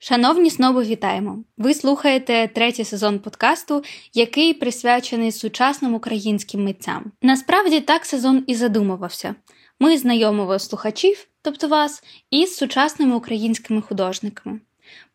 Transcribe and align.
Шановні 0.00 0.50
сноби, 0.50 0.82
вітаємо! 0.84 1.44
Ви 1.56 1.74
слухаєте 1.74 2.50
третій 2.54 2.84
сезон 2.84 3.18
подкасту, 3.18 3.82
який 4.14 4.54
присвячений 4.54 5.32
сучасним 5.32 5.94
українським 5.94 6.64
митцям. 6.64 7.12
Насправді 7.22 7.80
так 7.80 8.04
сезон 8.06 8.44
і 8.46 8.54
задумувався. 8.54 9.34
Ми 9.80 9.98
знайомимо 9.98 10.58
слухачів, 10.58 11.28
тобто 11.42 11.68
вас, 11.68 12.02
із 12.30 12.56
сучасними 12.56 13.16
українськими 13.16 13.82
художниками. 13.82 14.60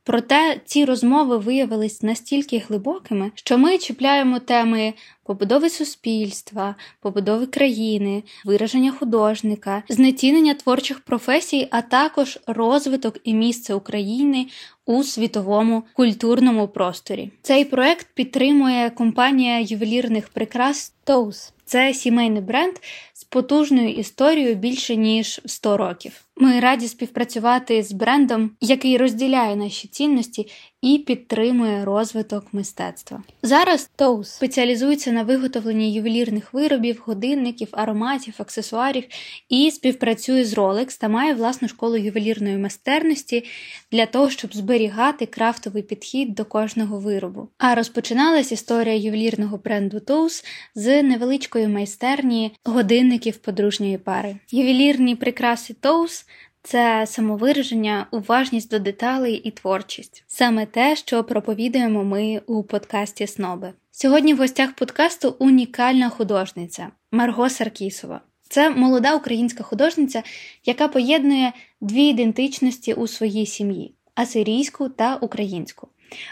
Проте 0.05 0.62
ці 0.66 0.85
розмови 0.85 1.38
виявились 1.38 2.01
настільки 2.01 2.58
глибокими, 2.58 3.31
що 3.36 3.58
ми 3.58 3.78
чіпляємо 3.78 4.40
теми 4.40 4.94
побудови 5.24 5.69
суспільства, 5.69 6.76
побудови 7.01 7.46
країни, 7.46 8.24
вираження 8.46 8.92
художника, 8.92 9.83
знецінення 9.90 10.54
творчих 10.54 11.00
професій, 11.00 11.68
а 11.72 11.81
також 11.81 12.40
розвиток 12.47 13.18
і 13.24 13.33
місце 13.33 13.74
України 13.74 14.47
у 14.86 15.04
світовому 15.04 15.83
культурному 15.94 16.67
просторі. 16.67 17.30
Цей 17.41 17.66
проект 17.66 18.08
підтримує 18.13 18.90
компанія 18.90 19.60
ювелірних 19.60 20.30
прикрас 20.30 20.94
Toes. 21.05 21.52
Це 21.66 21.94
сімейний 21.94 22.41
бренд 22.41 22.74
з 23.13 23.24
потужною 23.24 23.90
історією 23.90 24.55
більше 24.55 24.96
ніж 24.96 25.41
100 25.46 25.77
років. 25.77 26.22
Ми 26.38 26.60
раді 26.60 26.88
співпрацювати 26.88 27.84
з 27.84 27.91
брендом, 27.91 28.52
який 28.62 28.98
розділяє 28.98 29.55
наші 29.55 29.88
цінності 29.94 30.48
і 30.82 30.98
підтримує 30.98 31.86
розвиток 31.86 32.46
мистецтва. 32.52 33.24
Зараз 33.44 33.90
Toes 33.98 34.24
спеціалізується 34.24 35.12
на 35.12 35.24
виготовленні 35.24 35.94
ювелірних 35.94 36.54
виробів, 36.54 37.04
годинників, 37.06 37.68
ароматів, 37.72 38.34
аксесуарів 38.38 39.04
і 39.50 39.72
співпрацює 39.72 40.46
з 40.46 40.58
Rolex 40.58 41.00
та 41.00 41.10
має 41.10 41.34
власну 41.34 41.68
школу 41.68 41.98
ювелірної 41.98 42.58
майстерності 42.58 43.44
для 43.92 44.06
того, 44.06 44.30
щоб 44.30 44.54
зберігати 44.54 45.26
крафтовий 45.26 45.84
підхід 45.84 46.36
до 46.36 46.46
кожного 46.46 47.00
виробу. 47.00 47.50
А 47.58 47.76
розпочиналась 47.76 48.52
історія 48.52 48.96
ювелірного 48.96 49.57
бренду 49.57 49.98
Toes 49.98 50.46
з 50.76 51.04
невеличкої 51.04 51.68
майстерні 51.68 52.52
годинників 52.63 53.38
подружньої 53.38 53.98
пари. 53.98 54.35
Ювелірні 54.52 55.16
прикраси 55.16 55.76
Toes 55.82 56.26
це 56.64 57.06
самовираження, 57.08 58.08
уважність 58.12 58.70
до 58.70 58.80
деталей 58.80 59.34
і 59.36 59.52
творчість 59.52 60.24
саме 60.28 60.66
те, 60.66 60.96
що 60.96 61.24
проповідуємо 61.24 62.04
ми 62.04 62.42
у 62.48 62.64
подкасті 62.64 63.28
Сноби. 63.28 63.74
Сьогодні 63.92 64.33
в 64.33 64.38
гостях 64.38 64.73
подкасту 64.73 65.36
унікальна 65.39 66.09
художниця 66.09 66.88
Марго 67.11 67.50
Саркісова. 67.50 68.22
Це 68.50 68.69
молода 68.69 69.16
українська 69.16 69.64
художниця, 69.64 70.23
яка 70.66 70.88
поєднує 70.88 71.53
дві 71.81 72.03
ідентичності 72.03 72.94
у 72.94 73.08
своїй 73.08 73.45
сім'ї 73.45 73.94
асирійську 74.16 74.89
та 74.89 75.16
українську. 75.16 75.88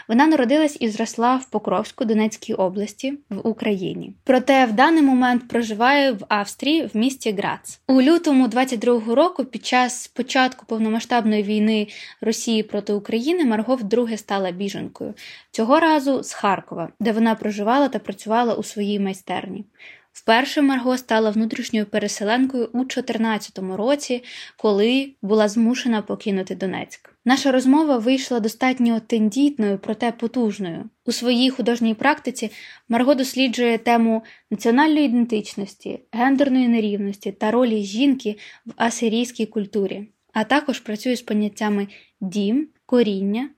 Вона 0.08 0.26
народилась 0.26 0.76
і 0.80 0.88
зросла 0.88 1.36
в 1.36 1.44
Покровську 1.44 2.04
Донецькій 2.04 2.54
області 2.54 3.18
в 3.30 3.48
Україні. 3.48 4.12
Проте 4.24 4.66
в 4.66 4.72
даний 4.72 5.02
момент 5.02 5.48
проживає 5.48 6.12
в 6.12 6.24
Австрії 6.28 6.86
в 6.94 6.96
місті 6.96 7.32
Грац. 7.32 7.80
У 7.88 8.02
лютому 8.02 8.46
22-го 8.46 9.14
року, 9.14 9.44
під 9.44 9.66
час 9.66 10.08
початку 10.08 10.66
повномасштабної 10.66 11.42
війни 11.42 11.88
Росії 12.20 12.62
проти 12.62 12.92
України, 12.92 13.44
Марго 13.44 13.76
вдруге 13.76 14.16
стала 14.16 14.50
біженкою. 14.50 15.14
Цього 15.50 15.80
разу 15.80 16.22
з 16.22 16.32
Харкова, 16.32 16.88
де 17.00 17.12
вона 17.12 17.34
проживала 17.34 17.88
та 17.88 17.98
працювала 17.98 18.54
у 18.54 18.62
своїй 18.62 19.00
майстерні. 19.00 19.64
Вперше 20.12 20.62
Марго 20.62 20.98
стала 20.98 21.30
внутрішньою 21.30 21.86
переселенкою 21.86 22.64
у 22.72 22.78
2014 22.78 23.58
році, 23.58 24.24
коли 24.56 25.12
була 25.22 25.48
змушена 25.48 26.02
покинути 26.02 26.54
Донецьк. 26.54 27.11
Наша 27.24 27.52
розмова 27.52 27.98
вийшла 27.98 28.40
достатньо 28.40 29.00
тендітною, 29.00 29.78
проте 29.82 30.12
потужною. 30.12 30.90
У 31.06 31.12
своїй 31.12 31.50
художній 31.50 31.94
практиці 31.94 32.50
Марго 32.88 33.14
досліджує 33.14 33.78
тему 33.78 34.22
національної 34.50 35.04
ідентичності, 35.04 36.00
гендерної 36.12 36.68
нерівності 36.68 37.32
та 37.32 37.50
ролі 37.50 37.82
жінки 37.82 38.36
в 38.66 38.72
асирійській 38.76 39.46
культурі, 39.46 40.08
а 40.32 40.44
також 40.44 40.80
працює 40.80 41.16
з 41.16 41.22
поняттями 41.22 41.88
дім, 42.20 42.68
коріння 42.86 43.50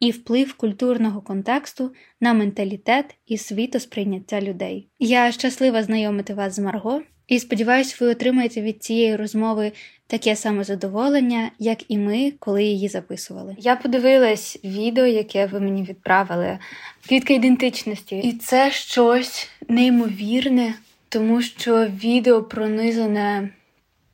і 0.00 0.10
вплив 0.10 0.54
культурного 0.54 1.20
контексту 1.20 1.92
на 2.20 2.34
менталітет 2.34 3.16
і 3.26 3.38
світосприйняття 3.38 4.40
людей. 4.40 4.88
Я 4.98 5.32
щаслива 5.32 5.82
знайомити 5.82 6.34
вас 6.34 6.54
з 6.54 6.58
Марго 6.58 7.02
і 7.30 7.38
сподіваюся, 7.38 7.96
ви 8.00 8.06
отримаєте 8.06 8.62
від 8.62 8.82
цієї 8.82 9.16
розмови 9.16 9.72
таке 10.06 10.36
саме 10.36 10.64
задоволення, 10.64 11.50
як 11.58 11.90
і 11.90 11.98
ми, 11.98 12.32
коли 12.38 12.64
її 12.64 12.88
записували. 12.88 13.56
Я 13.58 13.76
подивилась 13.76 14.58
відео, 14.64 15.06
яке 15.06 15.46
ви 15.46 15.60
мені 15.60 15.82
відправили, 15.82 16.58
квітка 17.08 17.34
ідентичності, 17.34 18.18
і 18.18 18.32
це 18.32 18.70
щось 18.70 19.48
неймовірне, 19.68 20.74
тому 21.08 21.42
що 21.42 21.86
відео 21.86 22.42
пронизане 22.42 23.48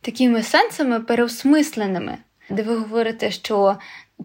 такими 0.01 0.43
сенсами 0.43 1.01
переосмисленими, 1.01 2.19
де 2.51 2.63
ви 2.63 2.77
говорите, 2.77 3.31
що 3.31 3.77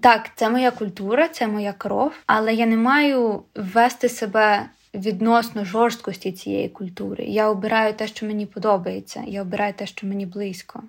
так, 0.01 0.29
це 0.35 0.49
моя 0.49 0.71
культура, 0.71 1.27
це 1.27 1.47
моя 1.47 1.73
кров, 1.73 2.13
але 2.25 2.53
я 2.53 2.65
не 2.65 2.77
маю 2.77 3.43
вести 3.55 4.09
себе 4.09 4.65
відносно 4.93 5.65
жорсткості 5.65 6.31
цієї 6.31 6.69
культури. 6.69 7.23
Я 7.23 7.49
обираю 7.49 7.93
те, 7.93 8.07
що 8.07 8.25
мені 8.25 8.45
подобається, 8.45 9.23
я 9.27 9.41
обираю 9.41 9.73
те, 9.73 9.87
що 9.87 10.07
мені 10.07 10.25
близько. 10.25 10.83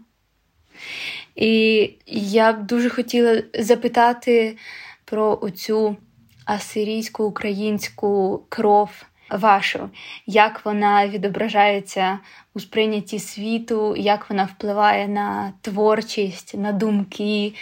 І 1.34 1.90
я 2.16 2.52
б 2.52 2.66
дуже 2.66 2.90
хотіла 2.90 3.42
запитати 3.58 4.56
про 5.04 5.38
оцю 5.42 5.96
асирійську 6.44 7.24
українську 7.24 8.42
кров 8.48 8.90
вашу, 9.30 9.90
як 10.26 10.64
вона 10.64 11.08
відображається 11.08 12.18
у 12.54 12.60
сприйнятті 12.60 13.18
світу, 13.18 13.96
як 13.96 14.30
вона 14.30 14.44
впливає 14.44 15.08
на 15.08 15.52
творчість, 15.60 16.54
на 16.54 16.72
думки. 16.72 17.54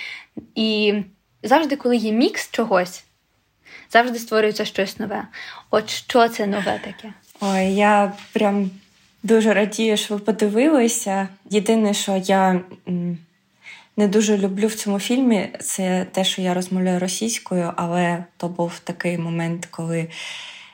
І 0.55 0.95
завжди, 1.43 1.77
коли 1.77 1.97
є 1.97 2.12
мікс 2.12 2.50
чогось, 2.50 3.05
завжди 3.93 4.19
створюється 4.19 4.65
щось 4.65 4.99
нове. 4.99 5.23
От 5.71 5.91
що 5.91 6.28
це 6.28 6.47
нове 6.47 6.81
таке? 6.84 7.12
Ой, 7.41 7.75
я 7.75 8.12
прям 8.33 8.71
дуже 9.23 9.55
радію, 9.55 9.97
що 9.97 10.15
ви 10.15 10.21
подивилися. 10.21 11.28
Єдине, 11.51 11.95
що 11.95 12.23
я 12.25 12.61
не 13.97 14.09
дуже 14.09 14.39
люблю 14.39 14.67
в 14.67 14.75
цьому 14.75 14.99
фільмі, 15.00 15.49
це 15.61 16.06
те, 16.12 16.25
що 16.25 16.43
я 16.43 16.55
розмовляю 16.55 16.99
російською, 16.99 17.73
але 17.77 18.25
то 18.37 18.49
був 18.49 18.79
такий 18.79 19.19
момент, 19.19 19.67
коли, 19.71 20.09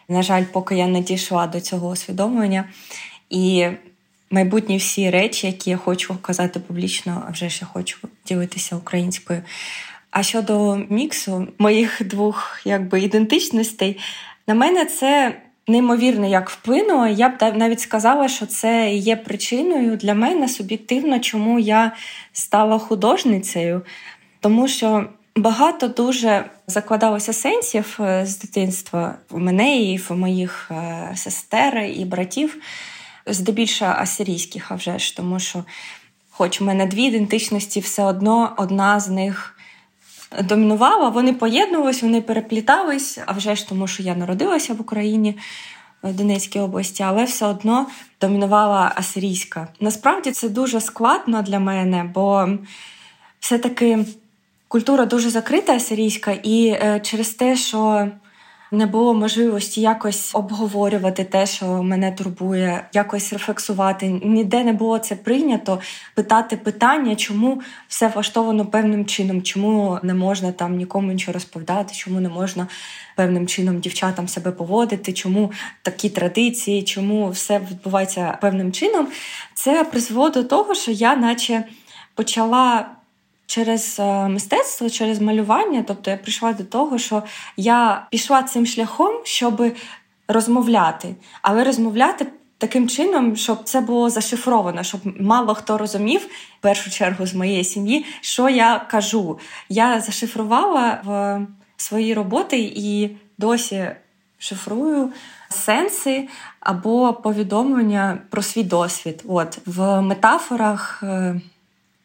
на 0.09 0.23
жаль, 0.23 0.45
поки 0.53 0.77
я 0.77 0.87
не 0.87 1.01
дійшла 1.01 1.47
до 1.47 1.61
цього 1.61 1.89
усвідомлення. 1.89 2.65
І 3.31 3.69
майбутні 4.31 4.77
всі 4.77 5.11
речі, 5.11 5.47
які 5.47 5.71
я 5.71 5.77
хочу 5.77 6.17
казати 6.23 6.61
публічно, 6.61 7.25
а 7.29 7.31
вже 7.31 7.49
ж 7.49 7.59
я 7.63 7.67
хочу 7.67 7.99
ділитися 8.27 8.77
українською. 8.77 9.43
А 10.19 10.23
щодо 10.23 10.79
міксу 10.89 11.47
моїх 11.59 12.03
двох 12.05 12.61
якби 12.65 13.01
ідентичностей, 13.01 14.01
на 14.47 14.55
мене 14.55 14.85
це 14.85 15.37
неймовірно 15.69 16.27
як 16.27 16.51
вплинуло. 16.51 17.07
Я 17.07 17.29
б 17.29 17.53
навіть 17.55 17.81
сказала, 17.81 18.29
що 18.29 18.47
це 18.47 18.95
є 18.95 19.17
причиною 19.17 19.97
для 19.97 20.15
мене 20.15 20.49
суб'єктивно, 20.49 21.19
чому 21.19 21.59
я 21.59 21.93
стала 22.33 22.79
художницею, 22.79 23.83
тому 24.41 24.69
що. 24.69 25.09
Багато 25.39 25.89
дуже 25.89 26.45
закладалося 26.67 27.33
сенсів 27.33 27.99
е, 28.01 28.27
з 28.27 28.39
дитинства 28.39 29.15
в 29.31 29.39
мене 29.39 29.79
і 29.79 29.97
в 29.97 30.13
моїх 30.13 30.71
е, 30.71 31.13
сестер 31.15 31.79
і 31.79 32.05
братів, 32.05 32.57
здебільшого 33.27 33.93
асирійських, 33.97 34.73
а 34.73 34.75
вже 34.75 34.99
ж, 34.99 35.17
тому 35.17 35.41
що, 35.41 35.65
хоч 36.31 36.61
у 36.61 36.65
мене 36.65 36.87
дві 36.87 37.03
ідентичності, 37.03 37.81
все 37.81 38.05
одно 38.05 38.55
одна 38.57 39.01
з 39.01 39.09
них 39.09 39.56
домінувала, 40.45 41.09
вони 41.09 41.33
поєднувались, 41.33 42.03
вони 42.03 42.21
переплітались, 42.21 43.19
а 43.27 43.33
вже 43.33 43.55
ж 43.55 43.69
тому, 43.69 43.87
що 43.87 44.03
я 44.03 44.15
народилася 44.15 44.75
в 44.75 44.81
Україні. 44.81 45.39
В 46.03 46.13
Донецькій 46.13 46.61
області, 46.61 47.03
але 47.03 47.25
все 47.25 47.47
одно 47.47 47.87
домінувала 48.21 48.93
асирійська. 48.97 49.69
Насправді 49.81 50.31
це 50.31 50.49
дуже 50.49 50.81
складно 50.81 51.43
для 51.43 51.59
мене, 51.59 52.11
бо 52.15 52.49
все-таки 53.41 54.07
культура 54.69 55.05
дуже 55.05 55.31
закрита 55.31 55.77
асирійська, 55.77 56.33
і 56.33 56.67
е, 56.67 57.01
через 57.05 57.31
те, 57.31 57.57
що 57.57 58.09
не 58.71 58.87
було 58.87 59.15
можливості 59.15 59.81
якось 59.81 60.35
обговорювати 60.35 61.25
те, 61.25 61.47
що 61.47 61.83
мене 61.83 62.13
турбує, 62.13 62.89
якось 62.93 63.33
рефлексувати. 63.33 64.21
Ніде 64.25 64.65
не 64.65 64.73
було 64.73 64.99
це 64.99 65.15
прийнято 65.15 65.81
питати 66.15 66.57
питання, 66.57 67.17
чому 67.17 67.63
все 67.89 68.09
влаштовано 68.09 68.67
певним 68.67 69.05
чином, 69.05 69.43
чому 69.43 69.99
не 70.03 70.15
можна 70.15 70.53
там 70.53 70.77
нікому 70.77 71.13
нічого 71.13 71.33
розповідати, 71.33 71.95
чому 71.95 72.21
не 72.21 72.29
можна 72.29 72.67
певним 73.17 73.47
чином 73.47 73.81
дівчатам 73.81 74.29
себе 74.29 74.53
поводити, 74.53 75.13
чому 75.13 75.53
такі 75.83 76.09
традиції, 76.09 76.83
чому 76.83 77.31
все 77.31 77.59
відбувається 77.59 78.39
певним 78.41 78.73
чином. 78.73 79.09
Це 79.55 79.85
призвело 79.85 80.31
до 80.31 80.45
того, 80.45 80.75
що 80.75 80.91
я, 80.91 81.17
наче, 81.17 81.65
почала 82.15 82.87
через 83.47 83.97
е, 84.01 84.29
мистецтво, 84.29 84.91
через 84.91 85.21
малювання. 85.21 85.85
Тобто 85.87 86.11
я 86.11 86.17
прийшла 86.17 86.53
до 86.53 86.65
того, 86.65 86.99
що 86.99 87.23
я 87.57 88.07
пішла 88.11 88.43
цим 88.43 88.67
шляхом, 88.67 89.15
щоб 89.25 89.75
розмовляти, 90.29 91.15
але 91.43 91.65
розмовляти. 91.65 92.27
Таким 92.59 92.89
чином, 92.89 93.37
щоб 93.37 93.65
це 93.65 93.81
було 93.81 94.11
зашифровано, 94.11 94.83
щоб 94.83 95.01
мало 95.21 95.55
хто 95.55 95.79
розумів, 95.79 96.21
в 96.59 96.63
першу 96.63 96.91
чергу 96.91 97.27
з 97.27 97.35
моєї 97.35 97.65
сім'ї, 97.65 98.05
що 98.21 98.49
я 98.49 98.79
кажу. 98.79 99.39
Я 99.69 100.01
зашифрувала 100.01 101.01
в 101.05 101.41
свої 101.77 102.15
роботи 102.15 102.73
і 102.77 103.17
досі 103.39 103.91
шифрую 104.39 105.13
сенси 105.49 106.29
або 106.61 107.13
повідомлення 107.13 108.19
про 108.31 108.43
свій 108.43 108.63
досвід. 108.63 109.25
От 109.29 109.59
в 109.67 110.01
метафорах 110.01 111.03
е, 111.03 111.41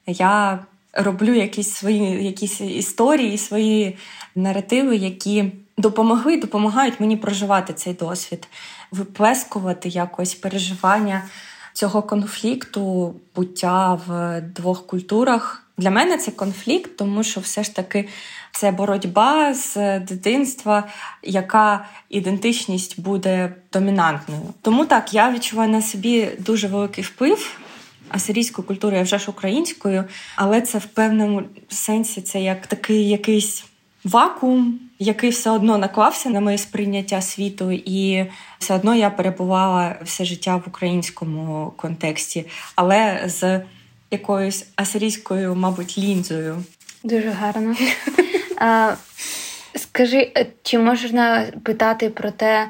я 0.08 0.60
роблю 0.94 1.34
якісь 1.34 1.74
свої 1.74 2.26
якісь 2.26 2.62
історії, 2.62 3.38
свої 3.38 3.98
наративи, 4.36 4.96
які 4.96 5.52
допомогли, 5.78 6.38
допомагають 6.38 7.00
мені 7.00 7.18
проживати 7.18 7.74
цей 7.74 7.94
досвід, 7.94 8.48
виплескувати 8.92 9.90
якось 9.90 10.36
переживання 10.36 11.24
цього 11.74 12.02
конфлікту, 12.02 13.16
буття 13.36 14.00
в 14.08 14.42
двох 14.42 14.88
культурах. 14.88 15.64
Для 15.78 15.92
мене 15.92 16.18
це 16.18 16.32
конфлікт, 16.32 16.98
тому 16.98 17.24
що 17.24 17.40
все 17.40 17.64
ж 17.64 17.76
таки 17.76 18.10
це 18.52 18.72
боротьба 18.72 19.54
з 19.54 20.00
дитинства, 20.00 20.84
яка 21.24 21.86
ідентичність 22.10 23.00
буде 23.00 23.56
домінантною. 23.74 24.42
Тому 24.62 24.86
так 24.86 25.14
я 25.14 25.32
відчуваю 25.32 25.70
на 25.70 25.82
собі 25.82 26.30
дуже 26.40 26.68
великий 26.68 27.04
вплив. 27.04 27.60
Асирійською 28.12 28.68
культурою, 28.68 28.98
я 28.98 29.04
вже 29.04 29.18
ж 29.18 29.32
українською, 29.32 30.04
але 30.36 30.62
це 30.62 30.78
в 30.78 30.86
певному 30.86 31.44
сенсі 31.70 32.22
це 32.22 32.42
як 32.42 32.68
такий 32.68 33.10
якийсь 33.10 33.66
вакуум, 34.04 34.80
який 35.00 35.30
все 35.30 35.50
одно 35.50 35.78
наклався 35.78 36.30
на 36.30 36.40
моє 36.40 36.58
сприйняття 36.58 37.22
світу, 37.22 37.72
і 37.72 38.26
все 38.60 38.76
одно 38.76 38.96
я 38.96 39.10
перебувала 39.10 39.96
все 40.04 40.26
життя 40.26 40.56
в 40.56 40.64
українському 40.68 41.74
контексті, 41.78 42.46
але 42.76 43.24
з 43.26 43.62
якоюсь 44.12 44.66
асирійською, 44.76 45.56
мабуть, 45.56 45.98
лінзою. 45.98 46.64
Дуже 47.04 47.30
гарно. 47.30 47.76
Скажи, 49.76 50.32
е, 50.38 50.46
чи 50.64 50.80
можна 50.80 51.48
питати 51.64 52.10
про 52.10 52.32
те, 52.32 52.68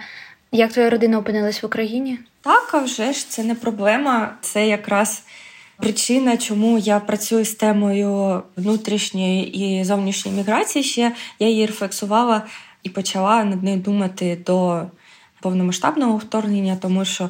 як 0.51 0.73
твоя 0.73 0.89
родина 0.89 1.17
опинилась 1.17 1.63
в 1.63 1.65
Україні? 1.65 2.19
Так, 2.41 2.73
а 2.73 2.79
вже 2.79 3.13
ж 3.13 3.29
це 3.29 3.43
не 3.43 3.55
проблема. 3.55 4.35
Це 4.41 4.67
якраз 4.67 5.23
причина, 5.77 6.37
чому 6.37 6.77
я 6.77 6.99
працюю 6.99 7.45
з 7.45 7.55
темою 7.55 8.43
внутрішньої 8.55 9.57
і 9.57 9.83
зовнішньої 9.83 10.37
міграції. 10.37 10.83
Ще 10.83 11.11
я 11.39 11.47
її 11.47 11.65
рефлексувала 11.65 12.41
і 12.83 12.89
почала 12.89 13.43
над 13.43 13.63
нею 13.63 13.77
думати 13.77 14.37
до 14.45 14.81
повномасштабного 15.41 16.17
вторгнення, 16.17 16.77
тому 16.81 17.05
що 17.05 17.29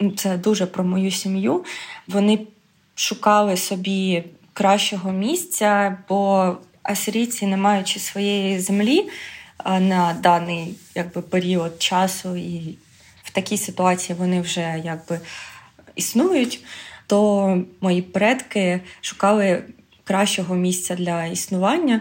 ну, 0.00 0.10
це 0.10 0.36
дуже 0.36 0.66
про 0.66 0.84
мою 0.84 1.10
сім'ю. 1.10 1.64
Вони 2.08 2.38
шукали 2.94 3.56
собі 3.56 4.24
кращого 4.52 5.12
місця, 5.12 5.98
бо 6.08 6.52
асирійці, 6.82 7.46
не 7.46 7.56
маючи 7.56 8.00
своєї 8.00 8.60
землі 8.60 9.08
на 9.64 10.16
даний 10.20 10.74
якби, 10.94 11.22
період 11.22 11.82
часу, 11.82 12.36
і 12.36 12.78
такій 13.34 13.58
ситуації 13.58 14.18
вони 14.18 14.40
вже 14.40 14.82
якби 14.84 15.20
існують, 15.96 16.64
то 17.06 17.58
мої 17.80 18.02
предки 18.02 18.80
шукали 19.00 19.62
кращого 20.04 20.54
місця 20.54 20.94
для 20.94 21.26
існування. 21.26 22.00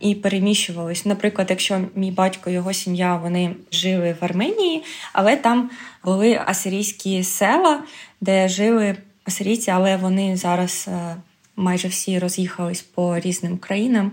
І 0.00 0.14
переміщувались. 0.14 1.06
Наприклад, 1.06 1.46
якщо 1.50 1.80
мій 1.94 2.10
батько, 2.10 2.50
його 2.50 2.72
сім'я, 2.72 3.16
вони 3.16 3.54
жили 3.72 4.16
в 4.20 4.24
Арменії, 4.24 4.82
але 5.12 5.36
там 5.36 5.70
були 6.04 6.40
асирійські 6.46 7.24
села, 7.24 7.82
де 8.20 8.48
жили 8.48 8.96
асирійці, 9.24 9.70
але 9.70 9.96
вони 9.96 10.36
зараз 10.36 10.88
е, 10.88 11.16
майже 11.56 11.88
всі 11.88 12.18
роз'їхались 12.18 12.82
по 12.82 13.18
різним 13.18 13.58
країнам. 13.58 14.12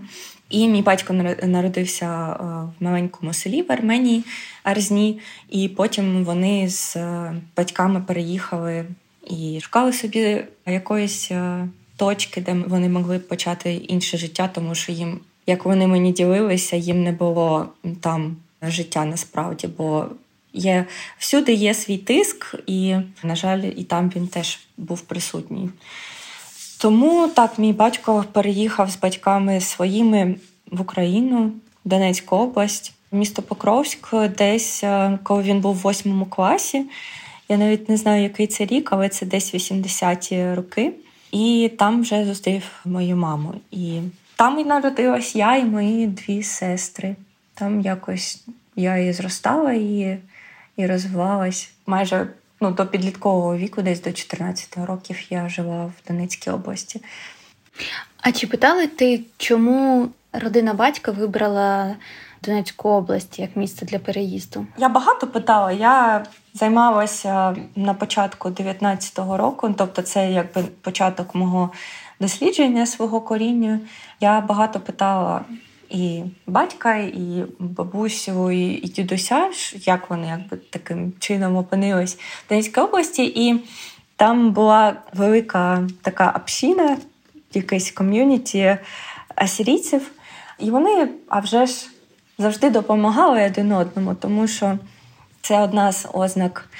І 0.50 0.68
мій 0.68 0.82
батько 0.82 1.12
народився 1.42 2.06
е, 2.06 2.44
в 2.78 2.84
маленькому 2.84 3.32
селі 3.32 3.62
в 3.62 3.72
Арменії 3.72 4.24
Арзні, 4.62 5.20
і 5.48 5.68
потім 5.68 6.24
вони 6.24 6.68
з 6.68 6.96
е, 6.96 7.34
батьками 7.56 8.00
переїхали 8.00 8.84
і 9.30 9.60
шукали 9.62 9.92
собі 9.92 10.44
якоїсь 10.66 11.30
е, 11.30 11.68
точки, 11.96 12.40
де 12.40 12.52
вони 12.52 12.88
могли 12.88 13.18
почати 13.18 13.74
інше 13.74 14.18
життя, 14.18 14.50
тому 14.54 14.74
що 14.74 14.92
їм, 14.92 15.20
як 15.46 15.64
вони 15.64 15.86
мені 15.86 16.12
ділилися, 16.12 16.76
їм 16.76 17.02
не 17.02 17.12
було 17.12 17.68
там 18.00 18.36
життя 18.62 19.04
насправді. 19.04 19.66
бо 19.66 20.06
є 20.52 20.84
всюди 21.18 21.52
є 21.52 21.74
свій 21.74 21.98
тиск, 21.98 22.54
і, 22.66 22.96
на 23.22 23.36
жаль, 23.36 23.62
і 23.76 23.84
там 23.84 24.12
він 24.16 24.28
теж 24.28 24.58
був 24.76 25.00
присутній. 25.00 25.70
Тому 26.78 27.28
так, 27.28 27.58
мій 27.58 27.72
батько 27.72 28.24
переїхав 28.32 28.90
з 28.90 28.96
батьками 28.96 29.60
своїми 29.60 30.34
в 30.70 30.80
Україну, 30.80 31.52
Донецьку 31.84 32.36
область, 32.36 32.92
місто 33.12 33.42
Покровськ, 33.42 34.14
десь 34.38 34.84
е, 34.84 35.18
коли 35.22 35.42
він 35.42 35.60
був 35.60 35.74
в 35.74 35.78
восьмому 35.78 36.26
класі. 36.26 36.86
Я 37.48 37.56
навіть 37.56 37.88
не 37.88 37.96
знаю, 37.96 38.22
який 38.22 38.46
це 38.46 38.64
рік, 38.66 38.88
але 38.92 39.08
це 39.08 39.26
десь 39.26 39.54
80-ті 39.54 40.54
роки. 40.54 40.92
І 41.32 41.70
там 41.78 42.00
вже 42.00 42.24
зустрів 42.24 42.62
мою 42.84 43.16
маму. 43.16 43.54
І 43.70 44.00
там 44.36 44.58
і 44.58 44.64
народилась 44.64 45.36
я 45.36 45.56
і 45.56 45.64
мої 45.64 46.06
дві 46.06 46.42
сестри. 46.42 47.16
Там 47.54 47.80
якось 47.80 48.44
я 48.76 48.96
і 48.96 49.12
зростала 49.12 49.72
і 49.72 50.18
і 50.76 50.86
розвивалась 50.86 51.70
майже 51.86 52.28
ну, 52.60 52.70
до 52.70 52.86
підліткового 52.86 53.56
віку, 53.56 53.82
десь 53.82 54.02
до 54.02 54.12
14 54.12 54.76
років, 54.76 55.18
я 55.30 55.48
жила 55.48 55.84
в 55.84 56.08
Донецькій 56.08 56.50
області. 56.50 57.02
А 58.20 58.32
чи 58.32 58.46
питали 58.46 58.86
ти, 58.86 59.20
чому 59.36 60.08
родина 60.32 60.74
батька 60.74 61.12
вибрала 61.12 61.96
Донецьку 62.42 62.88
область 62.88 63.38
як 63.38 63.56
місце 63.56 63.86
для 63.86 63.98
переїзду? 63.98 64.66
Я 64.78 64.88
багато 64.88 65.26
питала. 65.26 65.72
Я 65.72 66.26
займалася 66.54 67.56
на 67.76 67.94
початку 67.94 68.48
19-го 68.48 69.36
року, 69.36 69.74
тобто 69.78 70.02
це 70.02 70.32
якби 70.32 70.62
початок 70.62 71.34
мого 71.34 71.70
дослідження 72.20 72.86
свого 72.86 73.20
коріння. 73.20 73.80
Я 74.20 74.40
багато 74.40 74.80
питала 74.80 75.40
і 75.90 76.22
батька, 76.46 76.96
і 76.96 77.44
бабусю, 77.58 78.50
і, 78.50 78.64
і 78.64 78.88
дідуся, 78.88 79.50
як 79.74 80.10
вони 80.10 80.26
якби 80.26 80.56
таким 80.70 81.12
чином 81.18 81.56
опинились 81.56 82.14
в 82.14 82.48
Донецькій 82.48 82.80
області. 82.80 83.32
І 83.36 83.64
там 84.16 84.52
була 84.52 84.96
велика 85.14 85.88
така 86.02 86.30
община, 86.30 86.96
якесь 87.54 87.90
ком'юніті 87.90 88.76
асирійців. 89.34 90.10
І 90.58 90.70
вони, 90.70 91.08
а 91.28 91.40
вже 91.40 91.66
ж, 91.66 91.86
завжди 92.38 92.70
допомагали 92.70 93.46
один 93.46 93.72
одному, 93.72 94.14
тому 94.14 94.48
що 94.48 94.78
це 95.42 95.60
одна 95.60 95.92
з 95.92 96.08
ознак 96.12 96.70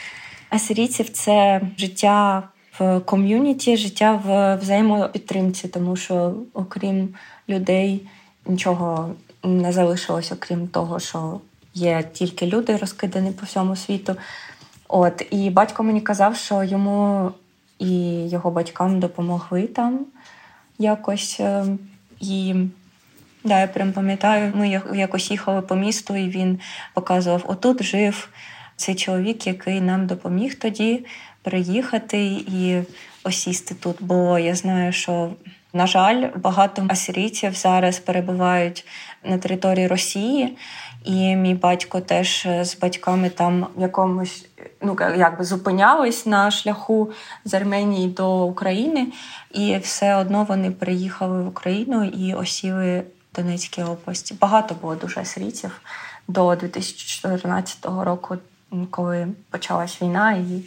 асирійців 0.50 1.08
це 1.08 1.60
життя 1.78 2.42
в 2.78 3.00
ком'юніті, 3.00 3.76
життя 3.76 4.20
в 4.24 4.56
взаємопідтримці, 4.56 5.68
тому 5.68 5.96
що 5.96 6.34
окрім 6.54 7.14
людей 7.48 8.08
нічого 8.48 9.14
не 9.44 9.72
залишилось, 9.72 10.32
окрім 10.32 10.68
того, 10.68 11.00
що 11.00 11.40
є 11.74 12.04
тільки 12.12 12.46
люди 12.46 12.76
розкидані 12.76 13.30
по 13.30 13.46
всьому 13.46 13.76
світу. 13.76 14.16
От 14.88 15.26
і 15.30 15.50
батько 15.50 15.82
мені 15.82 16.00
казав, 16.00 16.36
що 16.36 16.62
йому 16.64 17.30
і 17.78 18.28
його 18.28 18.50
батькам 18.50 19.00
допомогли 19.00 19.62
там 19.62 20.06
якось. 20.78 21.40
Е, 21.40 21.64
і 22.20 22.54
да, 23.44 23.60
я 23.60 23.66
прям 23.66 23.92
пам'ятаю, 23.92 24.52
ми 24.54 24.82
якось 24.94 25.30
їхали 25.30 25.62
по 25.62 25.74
місту, 25.74 26.16
і 26.16 26.28
він 26.28 26.60
показував: 26.94 27.44
отут 27.46 27.82
жив 27.82 28.28
цей 28.76 28.94
чоловік, 28.94 29.46
який 29.46 29.80
нам 29.80 30.06
допоміг 30.06 30.58
тоді 30.58 31.06
приїхати 31.42 32.26
і 32.26 32.82
осісти 33.24 33.74
тут. 33.74 33.96
Бо 34.00 34.38
я 34.38 34.54
знаю, 34.54 34.92
що 34.92 35.30
на 35.76 35.86
жаль, 35.86 36.28
багато 36.36 36.86
асирійців 36.88 37.54
зараз 37.54 37.98
перебувають 37.98 38.86
на 39.24 39.38
території 39.38 39.86
Росії, 39.86 40.58
і 41.04 41.36
мій 41.36 41.54
батько 41.54 42.00
теж 42.00 42.48
з 42.60 42.78
батьками 42.80 43.30
там 43.30 43.66
в 43.76 43.80
якомусь 43.82 44.46
ну 44.82 44.96
якби 45.16 45.44
зупинялись 45.44 46.26
на 46.26 46.50
шляху 46.50 47.10
з 47.44 47.54
Арменії 47.54 48.08
до 48.08 48.44
України, 48.44 49.06
і 49.50 49.78
все 49.78 50.14
одно 50.14 50.44
вони 50.44 50.70
приїхали 50.70 51.42
в 51.42 51.48
Україну 51.48 52.04
і 52.04 52.34
осіли 52.34 53.00
в 53.32 53.36
Донецькій 53.36 53.82
області. 53.82 54.34
Багато 54.40 54.74
було 54.74 54.94
дуже 54.94 55.20
асирійців 55.20 55.80
до 56.28 56.54
2014 56.54 57.86
року, 57.86 58.36
коли 58.90 59.28
почалась 59.50 60.02
війна, 60.02 60.32
і 60.32 60.62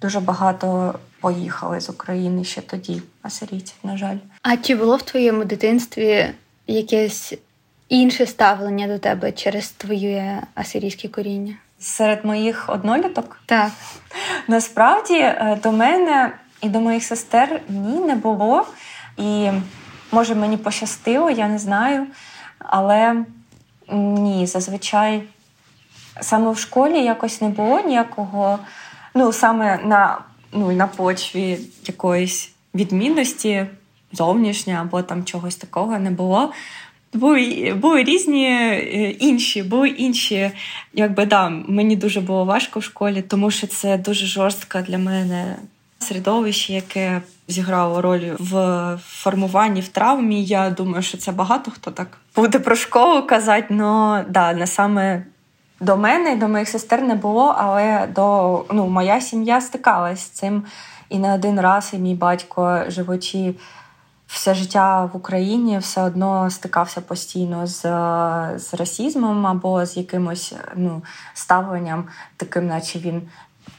дуже 0.00 0.20
багато 0.20 0.94
поїхали 1.22 1.80
з 1.80 1.90
України 1.90 2.44
ще 2.44 2.60
тоді, 2.60 3.02
асирійців, 3.22 3.76
на 3.82 3.96
жаль. 3.96 4.16
А 4.42 4.56
чи 4.56 4.74
було 4.74 4.96
в 4.96 5.02
твоєму 5.02 5.44
дитинстві 5.44 6.26
якесь 6.66 7.34
інше 7.88 8.26
ставлення 8.26 8.86
до 8.86 8.98
тебе 8.98 9.32
через 9.32 9.70
твоє 9.70 10.42
асирійське 10.54 11.08
коріння? 11.08 11.54
Серед 11.78 12.24
моїх 12.24 12.68
одноліток? 12.68 13.40
Так. 13.46 13.70
Насправді 14.48 15.14
е, 15.14 15.58
до 15.62 15.72
мене 15.72 16.32
і 16.62 16.68
до 16.68 16.80
моїх 16.80 17.04
сестер 17.04 17.60
ні, 17.68 17.98
не 17.98 18.14
було. 18.14 18.66
І 19.16 19.50
може 20.12 20.34
мені 20.34 20.56
пощастило, 20.56 21.30
я 21.30 21.48
не 21.48 21.58
знаю. 21.58 22.06
Але 22.58 23.24
ні, 23.92 24.46
зазвичай 24.46 25.22
саме 26.20 26.50
в 26.50 26.58
школі 26.58 27.04
якось 27.04 27.40
не 27.40 27.48
було 27.48 27.80
ніякого, 27.80 28.58
ну 29.14 29.32
саме 29.32 29.78
на 29.84 30.18
ну, 30.52 30.72
на 30.72 30.86
почві 30.86 31.58
якоїсь 31.86 32.52
відмінності 32.74 33.66
зовнішньої 34.12 34.78
або 34.78 35.02
там 35.02 35.24
чогось 35.24 35.56
такого 35.56 35.98
не 35.98 36.10
було. 36.10 36.52
Були 37.14 37.74
були 37.80 38.04
різні 38.04 38.46
е, 38.46 39.10
інші, 39.10 39.62
були 39.62 39.88
інші. 39.88 40.50
Якби 40.94 41.26
да, 41.26 41.48
мені 41.48 41.96
дуже 41.96 42.20
було 42.20 42.44
важко 42.44 42.80
в 42.80 42.82
школі, 42.82 43.22
тому 43.22 43.50
що 43.50 43.66
це 43.66 43.98
дуже 43.98 44.26
жорстке 44.26 44.82
для 44.82 44.98
мене 44.98 45.56
середовище, 45.98 46.72
яке 46.72 47.22
зіграло 47.48 48.02
роль 48.02 48.30
в 48.38 48.98
формуванні 49.06 49.80
в 49.80 49.88
травмі. 49.88 50.44
Я 50.44 50.70
думаю, 50.70 51.02
що 51.02 51.18
це 51.18 51.32
багато 51.32 51.70
хто 51.70 51.90
так 51.90 52.18
буде 52.36 52.58
про 52.58 52.76
школу 52.76 53.22
казати. 53.26 53.74
але 53.80 54.24
да, 54.28 54.52
не 54.52 54.66
саме 54.66 55.24
до 55.82 55.96
мене, 55.96 56.36
до 56.36 56.48
моїх 56.48 56.68
сестер 56.68 57.02
не 57.02 57.14
було, 57.14 57.54
але 57.58 58.06
до 58.14 58.64
ну, 58.70 58.86
моя 58.86 59.20
сім'я 59.20 59.60
стикалась 59.60 60.20
з 60.20 60.28
цим 60.28 60.64
і 61.08 61.18
не 61.18 61.34
один 61.34 61.60
раз, 61.60 61.90
і 61.92 61.98
мій 61.98 62.14
батько, 62.14 62.82
живучи 62.88 63.54
все 64.26 64.54
життя 64.54 65.04
в 65.04 65.16
Україні, 65.16 65.78
все 65.78 66.02
одно 66.02 66.50
стикався 66.50 67.00
постійно 67.00 67.66
з 67.66 67.80
з 68.58 68.74
расізмом 68.74 69.46
або 69.46 69.86
з 69.86 69.96
якимось 69.96 70.54
ну, 70.76 71.02
ставленням, 71.34 72.04
таким, 72.36 72.66
наче 72.66 72.98
він 72.98 73.22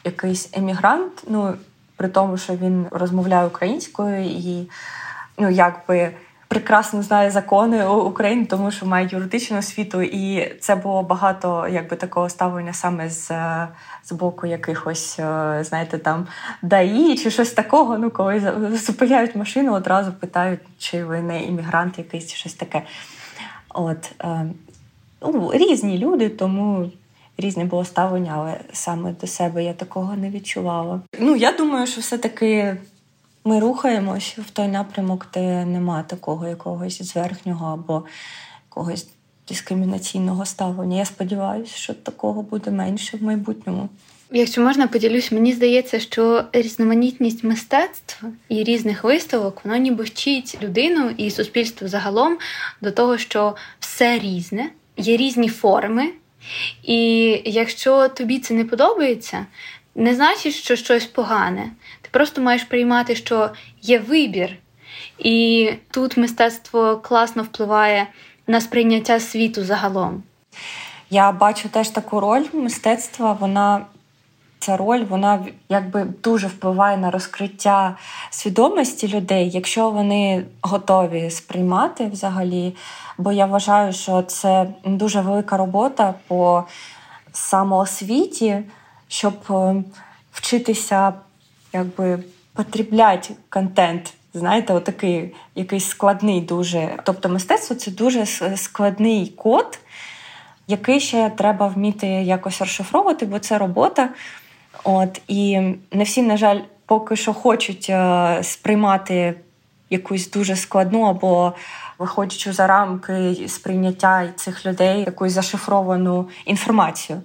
якийсь 0.04 0.50
емігрант. 0.52 1.24
Ну, 1.28 1.54
при 1.96 2.08
тому, 2.08 2.36
що 2.36 2.56
він 2.56 2.86
розмовляє 2.90 3.46
українською 3.46 4.24
і 4.24 4.70
ну, 5.38 5.50
якби 5.50 6.12
прекрасно 6.54 7.02
знає 7.02 7.30
закони 7.30 7.86
України, 7.86 8.46
тому 8.46 8.70
що 8.70 8.86
має 8.86 9.08
юридичну 9.12 9.58
освіту, 9.58 10.02
і 10.02 10.54
це 10.60 10.76
було 10.76 11.02
багато 11.02 11.68
якби 11.70 11.96
такого 11.96 12.28
ставлення 12.28 12.72
саме 12.72 13.10
з 13.10 13.32
з 14.04 14.12
боку 14.12 14.46
якихось, 14.46 15.18
е, 15.18 15.64
знаєте, 15.64 15.98
там 15.98 16.26
ДАІ 16.62 17.16
чи 17.16 17.30
щось 17.30 17.52
такого. 17.52 17.98
Ну, 17.98 18.10
коли 18.10 18.52
зупиняють 18.86 19.36
машину, 19.36 19.72
одразу 19.72 20.12
питають, 20.12 20.60
чи 20.78 21.04
ви 21.04 21.20
не 21.20 21.44
іммігрант 21.44 21.98
якийсь 21.98 22.26
чи 22.26 22.36
щось 22.36 22.54
таке. 22.54 22.82
От 23.68 24.12
е, 24.20 24.46
ну, 25.22 25.50
різні 25.54 25.98
люди, 25.98 26.28
тому. 26.28 26.90
Різне 27.38 27.64
було 27.64 27.84
ставлення, 27.84 28.32
але 28.36 28.60
саме 28.72 29.14
до 29.20 29.26
себе 29.26 29.64
я 29.64 29.72
такого 29.72 30.16
не 30.16 30.30
відчувала. 30.30 31.00
Ну 31.18 31.36
я 31.36 31.52
думаю, 31.52 31.86
що 31.86 32.00
все-таки 32.00 32.76
ми 33.44 33.60
рухаємось 33.60 34.38
в 34.38 34.50
той 34.50 34.68
напрямок, 34.68 35.26
де 35.34 35.64
нема 35.64 36.02
такого 36.02 36.48
якогось 36.48 37.02
зверхнього 37.02 37.66
або 37.66 38.04
якогось 38.68 39.08
дискримінаційного 39.48 40.46
ставлення. 40.46 40.96
Я 40.96 41.04
сподіваюся, 41.04 41.76
що 41.76 41.94
такого 41.94 42.42
буде 42.42 42.70
менше 42.70 43.16
в 43.16 43.22
майбутньому. 43.22 43.88
Якщо 44.30 44.62
можна 44.62 44.86
поділюсь, 44.86 45.32
мені 45.32 45.52
здається, 45.52 46.00
що 46.00 46.44
різноманітність 46.52 47.44
мистецтв 47.44 48.24
і 48.48 48.64
різних 48.64 49.04
виставок 49.04 49.64
воно 49.64 49.76
ніби 49.76 50.04
вчить 50.04 50.58
людину 50.62 51.10
і 51.16 51.30
суспільство 51.30 51.88
загалом 51.88 52.38
до 52.80 52.90
того, 52.90 53.18
що 53.18 53.56
все 53.80 54.18
різне, 54.18 54.70
є 54.96 55.16
різні 55.16 55.48
форми. 55.48 56.10
І 56.82 56.98
якщо 57.44 58.08
тобі 58.08 58.38
це 58.38 58.54
не 58.54 58.64
подобається, 58.64 59.46
не 59.94 60.14
значить, 60.14 60.54
що 60.54 60.76
щось 60.76 61.06
погане. 61.06 61.70
Просто 62.14 62.40
маєш 62.42 62.64
приймати, 62.64 63.16
що 63.16 63.50
є 63.82 63.98
вибір. 63.98 64.56
І 65.18 65.70
тут 65.90 66.16
мистецтво 66.16 66.96
класно 66.96 67.42
впливає 67.42 68.06
на 68.46 68.60
сприйняття 68.60 69.20
світу 69.20 69.64
загалом. 69.64 70.22
Я 71.10 71.32
бачу 71.32 71.68
теж 71.68 71.88
таку 71.88 72.20
роль 72.20 72.44
мистецтва. 72.52 73.32
Вона 73.40 73.86
ця 74.58 74.76
роль 74.76 75.04
вона 75.04 75.46
якби 75.68 76.06
дуже 76.22 76.46
впливає 76.46 76.96
на 76.96 77.10
розкриття 77.10 77.96
свідомості 78.30 79.08
людей, 79.08 79.50
якщо 79.50 79.90
вони 79.90 80.44
готові 80.62 81.30
сприймати 81.30 82.06
взагалі. 82.06 82.76
Бо 83.18 83.32
я 83.32 83.46
вважаю, 83.46 83.92
що 83.92 84.22
це 84.22 84.66
дуже 84.84 85.20
велика 85.20 85.56
робота 85.56 86.14
по 86.28 86.64
самоосвіті 87.32 88.62
щоб 89.08 89.34
е, 89.50 89.82
вчитися 90.32 91.12
якби 91.74 92.18
потрібляти 92.54 93.34
контент. 93.48 94.14
Знаєте, 94.34 94.72
отакий 94.72 95.34
якийсь 95.54 95.88
складний 95.88 96.40
дуже. 96.40 96.96
Тобто, 97.04 97.28
мистецтво 97.28 97.76
це 97.76 97.90
дуже 97.90 98.26
складний 98.56 99.32
код, 99.36 99.78
який 100.66 101.00
ще 101.00 101.30
треба 101.30 101.66
вміти 101.66 102.06
якось 102.06 102.60
розшифровувати, 102.60 103.26
бо 103.26 103.38
це 103.38 103.58
робота. 103.58 104.08
От 104.84 105.20
І 105.28 105.60
не 105.92 106.04
всі, 106.04 106.22
на 106.22 106.36
жаль, 106.36 106.60
поки 106.86 107.16
що 107.16 107.32
хочуть 107.32 107.86
е, 107.90 108.38
сприймати 108.42 109.34
якусь 109.90 110.30
дуже 110.30 110.56
складну 110.56 111.02
або 111.02 111.52
виходячи 111.98 112.52
за 112.52 112.66
рамки 112.66 113.36
сприйняття 113.48 114.28
цих 114.36 114.66
людей, 114.66 115.00
якусь 115.00 115.32
зашифровану 115.32 116.28
інформацію. 116.44 117.22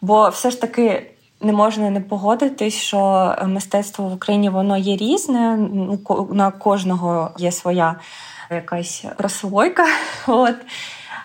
Бо 0.00 0.28
все 0.28 0.50
ж 0.50 0.60
таки 0.60 1.10
не 1.40 1.52
можна 1.52 1.90
не 1.90 2.00
погодитись, 2.00 2.74
що 2.74 3.34
мистецтво 3.46 4.08
в 4.08 4.12
Україні 4.12 4.48
воно 4.48 4.76
є 4.76 4.96
різне. 4.96 5.56
Ну, 5.56 6.28
на 6.32 6.50
кожного 6.50 7.30
є 7.38 7.52
своя 7.52 7.96
якась 8.50 9.04
прослойка. 9.16 9.86
От. 10.26 10.56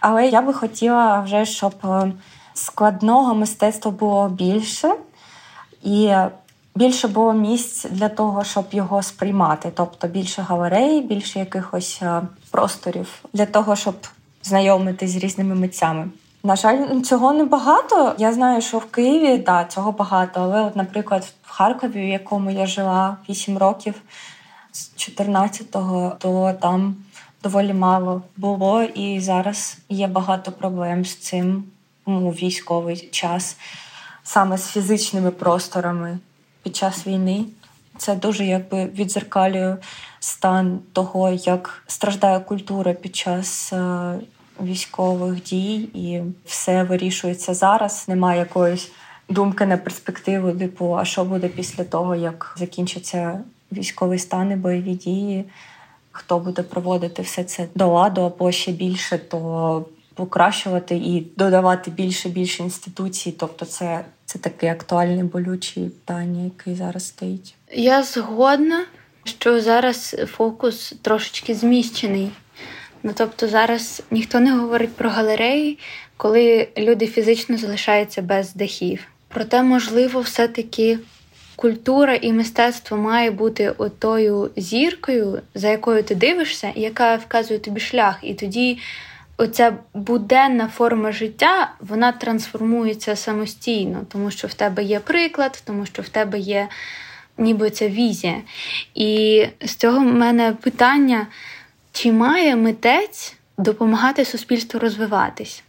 Але 0.01 0.27
я 0.27 0.41
би 0.41 0.53
хотіла 0.53 1.21
вже, 1.21 1.45
щоб 1.45 1.73
е, 1.83 2.11
складного 2.53 3.35
мистецтва 3.35 3.91
було 3.91 4.29
більше 4.29 4.95
і 5.83 6.11
більше 6.75 7.07
було 7.07 7.33
місць 7.33 7.85
для 7.89 8.09
того, 8.09 8.43
щоб 8.43 8.65
його 8.71 9.03
сприймати. 9.03 9.71
Тобто 9.75 10.07
більше 10.07 10.41
галерей, 10.41 11.01
більше 11.01 11.39
якихось 11.39 11.99
е, 12.01 12.21
просторів 12.51 13.23
для 13.33 13.45
того, 13.45 13.75
щоб 13.75 13.95
знайомитись 14.43 15.11
з 15.11 15.15
різними 15.15 15.55
митцями. 15.55 16.09
На 16.45 16.55
жаль, 16.55 17.01
цього 17.01 17.33
не 17.33 17.45
багато. 17.45 18.15
Я 18.17 18.33
знаю, 18.33 18.61
що 18.61 18.77
в 18.77 18.85
Києві 18.85 19.37
да, 19.37 19.65
цього 19.65 19.91
багато, 19.91 20.41
але, 20.41 20.61
от, 20.61 20.75
наприклад, 20.75 21.33
в 21.43 21.51
Харкові, 21.51 22.01
в 22.01 22.09
якому 22.09 22.51
я 22.51 22.65
жила 22.65 23.17
8 23.29 23.57
років 23.57 24.01
з 24.71 24.91
14-го, 24.97 26.15
то 26.19 26.53
там 26.61 26.95
доволі 27.43 27.73
мало 27.73 28.21
було, 28.37 28.83
і 28.83 29.19
зараз 29.19 29.77
є 29.89 30.07
багато 30.07 30.51
проблем 30.51 31.05
з 31.05 31.15
цим 31.15 31.63
у 32.05 32.29
військовий 32.29 33.09
час, 33.11 33.57
саме 34.23 34.57
з 34.57 34.67
фізичними 34.67 35.31
просторами 35.31 36.19
під 36.63 36.75
час 36.75 37.07
війни. 37.07 37.45
Це 37.97 38.15
дуже 38.15 38.45
якби 38.45 38.85
відзеркалює 38.85 39.77
стан 40.19 40.79
того, 40.93 41.29
як 41.29 41.83
страждає 41.87 42.39
культура 42.39 42.93
під 42.93 43.15
час 43.15 43.73
е, 43.73 44.15
військових 44.61 45.43
дій, 45.43 45.75
і 45.93 46.21
все 46.45 46.83
вирішується 46.83 47.53
зараз. 47.53 48.05
Немає 48.07 48.39
якоїсь 48.39 48.91
думки 49.29 49.65
на 49.65 49.77
перспективу, 49.77 50.51
типу, 50.51 50.97
а 50.97 51.05
що 51.05 51.23
буде 51.23 51.47
після 51.47 51.83
того, 51.83 52.15
як 52.15 52.55
закінчиться 52.57 53.39
військовий 53.71 54.19
стан 54.19 54.61
бойові 54.61 54.93
дії. 54.93 55.45
Хто 56.11 56.39
буде 56.39 56.63
проводити 56.63 57.21
все 57.21 57.43
це 57.43 57.67
до 57.75 57.87
ладу, 57.87 58.21
або 58.21 58.51
ще 58.51 58.71
більше, 58.71 59.17
то 59.17 59.85
покращувати 60.13 60.95
і 60.95 61.27
додавати 61.37 61.91
більше 61.91 62.29
більше 62.29 62.63
інституцій. 62.63 63.31
Тобто, 63.31 63.65
це 63.65 64.05
це 64.25 64.39
таке 64.39 64.71
актуальне 64.71 65.23
болюче 65.23 65.81
питання, 65.81 66.43
яке 66.43 66.75
зараз 66.75 67.07
стоїть. 67.07 67.55
Я 67.71 68.03
згодна, 68.03 68.85
що 69.23 69.61
зараз 69.61 70.15
фокус 70.27 70.93
трошечки 71.01 71.55
зміщений 71.55 72.31
Ну 73.03 73.11
тобто 73.15 73.47
зараз 73.47 74.03
ніхто 74.11 74.39
не 74.39 74.53
говорить 74.53 74.95
про 74.95 75.09
галереї, 75.09 75.79
коли 76.17 76.67
люди 76.77 77.07
фізично 77.07 77.57
залишаються 77.57 78.21
без 78.21 78.53
дахів. 78.53 79.07
Проте, 79.27 79.63
можливо, 79.63 80.21
все-таки 80.21 80.99
культура 81.55 82.15
і 82.15 82.33
мистецтво 82.33 82.97
має 82.97 83.31
бути 83.31 83.69
отою 83.69 84.51
зіркою, 84.55 85.41
за 85.55 85.69
якою 85.69 86.03
ти 86.03 86.15
дивишся, 86.15 86.71
яка 86.75 87.15
вказує 87.15 87.59
тобі 87.59 87.79
шлях. 87.79 88.19
І 88.21 88.33
тоді 88.33 88.77
оця 89.37 89.73
буденна 89.93 90.67
форма 90.67 91.11
життя 91.11 91.73
вона 91.79 92.11
трансформується 92.11 93.15
самостійно, 93.15 94.05
тому 94.11 94.31
що 94.31 94.47
в 94.47 94.53
тебе 94.53 94.83
є 94.83 94.99
приклад, 94.99 95.63
тому 95.65 95.85
що 95.85 96.01
в 96.01 96.09
тебе 96.09 96.39
є 96.39 96.67
ніби 97.37 97.69
це 97.69 97.89
візія. 97.89 98.41
І 98.95 99.45
з 99.61 99.75
цього 99.75 99.99
в 99.99 100.13
мене 100.13 100.53
питання: 100.61 101.27
чи 101.93 102.11
має 102.11 102.55
митець 102.55 103.35
допомагати 103.57 104.25
суспільству 104.25 104.79
розвиватись? 104.79 105.63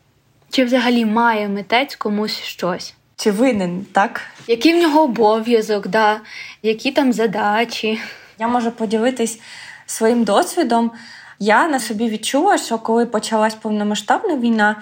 Чи 0.50 0.64
взагалі 0.64 1.04
має 1.04 1.48
митець 1.48 1.96
комусь 1.96 2.40
щось? 2.40 2.94
Чи 3.16 3.30
винен, 3.30 3.86
так? 3.92 4.20
Який 4.46 4.74
в 4.74 4.82
нього 4.82 5.02
обов'язок, 5.02 5.88
да? 5.88 6.20
які 6.62 6.92
там 6.92 7.12
задачі? 7.12 8.00
Я 8.38 8.48
можу 8.48 8.70
поділитись 8.70 9.40
своїм 9.86 10.24
досвідом. 10.24 10.90
Я 11.38 11.68
на 11.68 11.80
собі 11.80 12.08
відчула, 12.08 12.58
що 12.58 12.78
коли 12.78 13.06
почалась 13.06 13.54
повномасштабна 13.54 14.36
війна, 14.36 14.76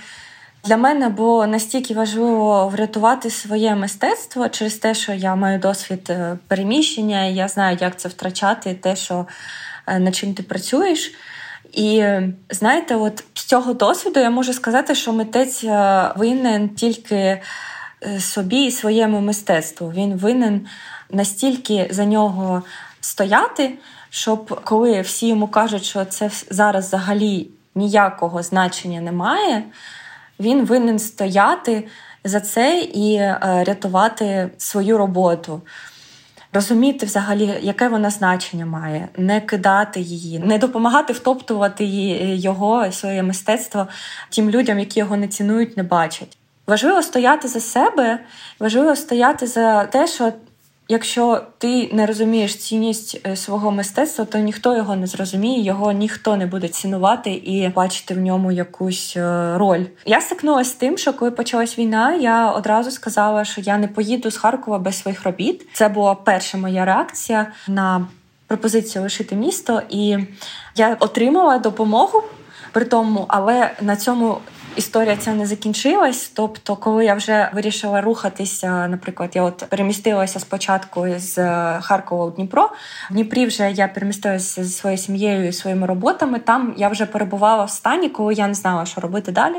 для 0.65 0.77
мене 0.77 1.09
було 1.09 1.47
настільки 1.47 1.95
важливо 1.95 2.69
врятувати 2.69 3.31
своє 3.31 3.75
мистецтво 3.75 4.49
через 4.49 4.75
те, 4.75 4.95
що 4.95 5.13
я 5.13 5.35
маю 5.35 5.59
досвід 5.59 6.07
е, 6.11 6.39
переміщення, 6.49 7.27
і 7.27 7.35
я 7.35 7.49
знаю, 7.49 7.79
як 7.81 7.97
це 7.97 8.09
втрачати, 8.09 8.75
те, 8.75 8.97
що 8.97 9.27
над 9.87 10.17
чим 10.17 10.35
ти 10.35 10.43
працюєш. 10.43 11.15
І 11.73 12.05
знаєте, 12.51 12.97
от 12.97 13.25
з 13.35 13.45
цього 13.45 13.75
досвіду 13.75 14.21
я 14.21 14.31
можу 14.31 14.53
сказати, 14.53 14.95
що 14.95 15.13
митець 15.13 15.65
е, 15.65 16.13
винен 16.17 16.69
тільки 16.69 17.43
собі 18.19 18.65
і 18.65 18.71
своєму 18.71 19.21
мистецтву. 19.21 19.93
Він 19.93 20.17
винен 20.17 20.67
настільки 21.11 21.89
за 21.91 22.05
нього 22.05 22.63
стояти, 23.01 23.75
щоб 24.11 24.61
коли 24.65 25.01
всі 25.01 25.29
йому 25.29 25.49
кажуть, 25.49 25.85
що 25.85 26.05
це 26.05 26.31
зараз 26.51 26.87
взагалі 26.87 27.49
ніякого 27.75 28.43
значення 28.43 29.01
немає, 29.01 29.65
він 30.41 30.65
винен 30.65 30.99
стояти 30.99 31.89
за 32.25 32.41
це 32.41 32.81
і 32.81 33.15
е, 33.15 33.39
рятувати 33.67 34.51
свою 34.59 34.99
роботу. 34.99 35.63
Розуміти 36.55 37.07
взагалі, 37.07 37.59
яке 37.63 37.89
вона 37.89 38.11
значення 38.11 38.67
має, 38.67 39.09
не 39.17 39.41
кидати 39.41 40.01
її, 40.01 40.39
не 40.39 40.59
допомагати 40.59 41.13
втоптувати 41.13 41.85
його, 42.37 42.93
своє 42.93 43.23
мистецтво 43.23 43.89
тим 44.31 44.51
людям, 44.51 44.79
які 44.79 45.01
його 45.01 45.17
не 45.17 45.29
цінують, 45.29 45.77
не 45.77 45.83
бачать. 45.83 46.37
Важливо 46.67 47.03
стояти 47.03 47.49
за 47.49 47.61
себе, 47.61 48.19
важливо 48.59 48.97
стояти 48.97 49.47
за 49.47 49.85
те, 49.85 50.07
що 50.07 50.33
якщо 50.93 51.43
ти 51.59 51.91
не 51.93 52.07
розумієш 52.07 52.57
цінність 52.57 53.21
е, 53.27 53.37
свого 53.37 53.71
мистецтва, 53.71 54.25
то 54.25 54.39
ніхто 54.39 54.77
його 54.77 54.97
не 54.97 55.07
зрозуміє, 55.07 55.65
його 55.65 55.93
ніхто 55.93 56.37
не 56.37 56.47
буде 56.47 56.69
цінувати 56.69 57.31
і 57.31 57.69
бачити 57.69 58.15
в 58.15 58.19
ньому 58.19 58.53
якусь 58.53 59.17
е, 59.17 59.59
роль. 59.59 59.85
Я 60.07 60.21
стикнулася 60.21 60.71
з 60.71 60.75
тим, 60.75 60.99
що 60.99 61.13
коли 61.13 61.31
почалась 61.31 61.79
війна, 61.79 62.15
я 62.15 62.51
одразу 62.51 62.91
сказала, 62.91 63.45
що 63.45 63.61
я 63.61 63.79
не 63.79 63.89
поїду 63.89 64.31
з 64.31 64.37
Харкова 64.37 64.79
без 64.79 64.99
своїх 64.99 65.25
робіт. 65.25 65.67
Це 65.73 65.89
була 65.89 66.15
перша 66.15 66.59
моя 66.59 66.85
реакція 66.85 67.47
на 67.69 68.07
пропозицію 68.47 69.03
лишити 69.03 69.37
місто, 69.37 69.83
і 69.91 70.19
я 70.77 70.97
отримала 71.01 71.59
допомогу 71.59 72.23
при 72.73 72.85
тому, 72.85 73.25
але 73.29 73.71
на 73.81 73.97
цьому 73.97 74.39
історія 74.77 75.17
ця 75.17 75.35
не 75.35 75.47
закінчилась. 75.47 76.33
Тобто, 76.35 76.77
коли 76.77 77.05
я 77.05 77.15
вже 77.15 77.51
вирішила 77.55 78.01
рухатися, 78.01 78.89
наприклад, 78.89 79.31
я 79.35 79.43
от 79.43 79.65
перемістилася 79.69 80.41
спочатку 80.41 81.07
з 81.17 81.35
Харкова 81.81 82.25
у 82.25 82.31
Дніпро. 82.31 82.71
В 83.11 83.13
Дніпрі 83.13 83.47
вже 83.47 83.71
я 83.71 83.89
перемістилася 83.89 84.65
зі 84.65 84.73
своєю 84.73 84.99
сім'єю 84.99 85.49
і 85.49 85.53
своїми 85.53 85.87
роботами. 85.87 86.39
Там 86.39 86.75
я 86.77 86.89
вже 86.89 87.07
перебувала 87.07 87.65
в 87.65 87.71
стані, 87.71 88.09
коли 88.09 88.35
я 88.35 88.49
не 88.49 88.55
знала, 88.55 88.87
що 88.87 89.01
робити 89.01 89.33
далі. 89.33 89.57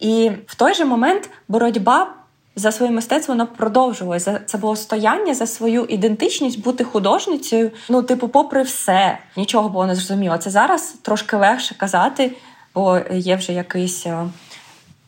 І 0.00 0.30
в 0.46 0.54
той 0.54 0.74
же 0.74 0.84
момент 0.84 1.30
боротьба. 1.48 2.14
За 2.56 2.72
своє 2.72 2.92
мистецтво 2.92 3.34
воно 3.34 3.46
продовжувалося. 3.46 4.40
Це 4.46 4.58
було 4.58 4.76
стояння 4.76 5.34
за 5.34 5.46
свою 5.46 5.84
ідентичність, 5.84 6.62
бути 6.62 6.84
художницею. 6.84 7.70
Ну, 7.88 8.02
типу, 8.02 8.28
попри 8.28 8.62
все, 8.62 9.18
нічого 9.36 9.68
було 9.68 9.86
не 9.86 9.94
зрозуміло. 9.94 10.38
Це 10.38 10.50
зараз 10.50 10.94
трошки 11.02 11.36
легше 11.36 11.74
казати, 11.74 12.32
бо 12.74 13.00
є 13.10 13.36
вже 13.36 13.52
якийсь 13.52 14.06
е, 14.06 14.26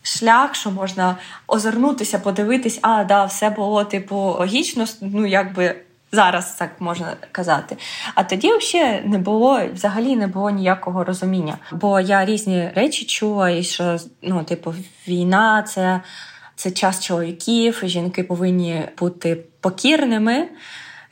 шлях, 0.03 0.55
що 0.55 0.71
можна 0.71 1.17
озирнутися, 1.47 2.19
подивитись, 2.19 2.79
а 2.83 3.05
да, 3.05 3.25
все 3.25 3.51
було 3.51 3.85
типу 3.85 4.17
логічно, 4.17 4.85
ну 5.01 5.27
якби. 5.27 5.77
Зараз 6.13 6.55
так 6.55 6.71
можна 6.79 7.17
казати. 7.33 7.77
А 8.15 8.25
тоді 8.25 8.53
взагалі 8.57 9.03
не 9.05 9.19
було 9.19 9.61
взагалі 9.75 10.17
не 10.17 10.27
було 10.27 10.51
ніякого 10.51 11.05
розуміння. 11.05 11.59
Бо 11.73 12.01
я 12.01 12.25
різні 12.25 12.71
речі 12.75 13.05
чула, 13.05 13.51
і 13.51 13.63
що 13.63 13.99
ну, 14.23 14.45
типу, 14.45 14.75
війна 15.09 15.63
це 15.63 16.01
це 16.57 16.71
час 16.71 17.05
чоловіків, 17.05 17.83
жінки 17.85 18.23
повинні 18.23 18.83
бути 18.99 19.45
покірними. 19.61 20.49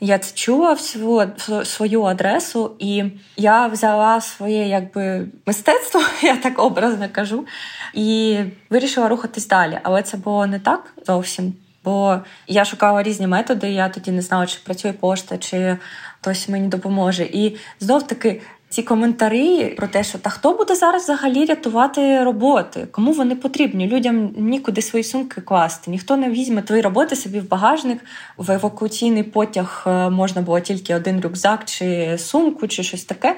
Я 0.04 0.18
це 0.18 0.34
чула 0.34 0.72
в 0.72 0.80
свою, 0.80 1.32
свою 1.64 2.02
адресу, 2.02 2.76
і 2.78 3.04
я 3.36 3.66
взяла 3.66 4.20
своє 4.20 4.68
якби 4.68 5.26
мистецтво, 5.46 6.00
я 6.22 6.36
так 6.36 6.58
образно 6.58 7.08
кажу, 7.12 7.46
і 7.94 8.38
вирішила 8.70 9.08
рухатись 9.08 9.48
далі. 9.48 9.78
Але 9.82 10.02
це 10.02 10.16
було 10.16 10.46
не 10.46 10.60
так 10.60 10.94
зовсім. 11.06 11.54
Бо 11.84 12.18
я 12.46 12.64
шукала 12.64 13.02
різні 13.02 13.26
методи, 13.26 13.70
я 13.70 13.88
тоді 13.88 14.10
не 14.10 14.22
знала, 14.22 14.46
чи 14.46 14.58
працює 14.64 14.92
пошта, 14.92 15.38
чи 15.38 15.78
хтось 16.20 16.48
мені 16.48 16.68
допоможе. 16.68 17.24
І 17.24 17.56
знов 17.80 18.06
таки 18.06 18.42
ці 18.74 18.82
коментарі 18.82 19.64
про 19.64 19.88
те, 19.88 20.04
що 20.04 20.18
та 20.18 20.30
хто 20.30 20.52
буде 20.52 20.74
зараз 20.74 21.02
взагалі 21.02 21.44
рятувати 21.44 22.24
роботи, 22.24 22.86
кому 22.90 23.12
вони 23.12 23.36
потрібні? 23.36 23.88
Людям 23.88 24.34
нікуди 24.36 24.82
свої 24.82 25.04
сумки 25.04 25.40
класти. 25.40 25.90
Ніхто 25.90 26.16
не 26.16 26.30
візьме 26.30 26.62
твої 26.62 26.82
роботи 26.82 27.16
собі 27.16 27.40
в 27.40 27.48
багажник. 27.48 27.98
В 28.36 28.50
евакуаційний 28.50 29.22
потяг 29.22 29.84
е, 29.86 30.10
можна 30.10 30.42
було 30.42 30.60
тільки 30.60 30.94
один 30.94 31.20
рюкзак, 31.20 31.64
чи 31.64 32.18
сумку, 32.18 32.68
чи 32.68 32.82
щось 32.82 33.04
таке. 33.04 33.36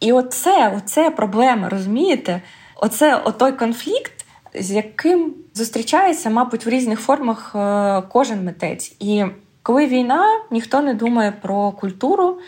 І 0.00 0.12
оце, 0.12 0.74
оце 0.76 1.10
проблема, 1.10 1.68
розумієте? 1.68 2.42
Оце 2.76 3.16
отой 3.16 3.52
конфлікт. 3.52 4.12
З 4.54 4.70
яким 4.70 5.34
зустрічається, 5.54 6.30
мабуть, 6.30 6.66
в 6.66 6.68
різних 6.68 7.00
формах 7.00 7.52
е, 7.54 8.02
кожен 8.08 8.44
митець. 8.44 8.96
І 9.00 9.24
коли 9.62 9.86
війна, 9.86 10.26
ніхто 10.50 10.80
не 10.80 10.94
думає 10.94 11.32
про 11.42 11.72
культуру, 11.72 12.38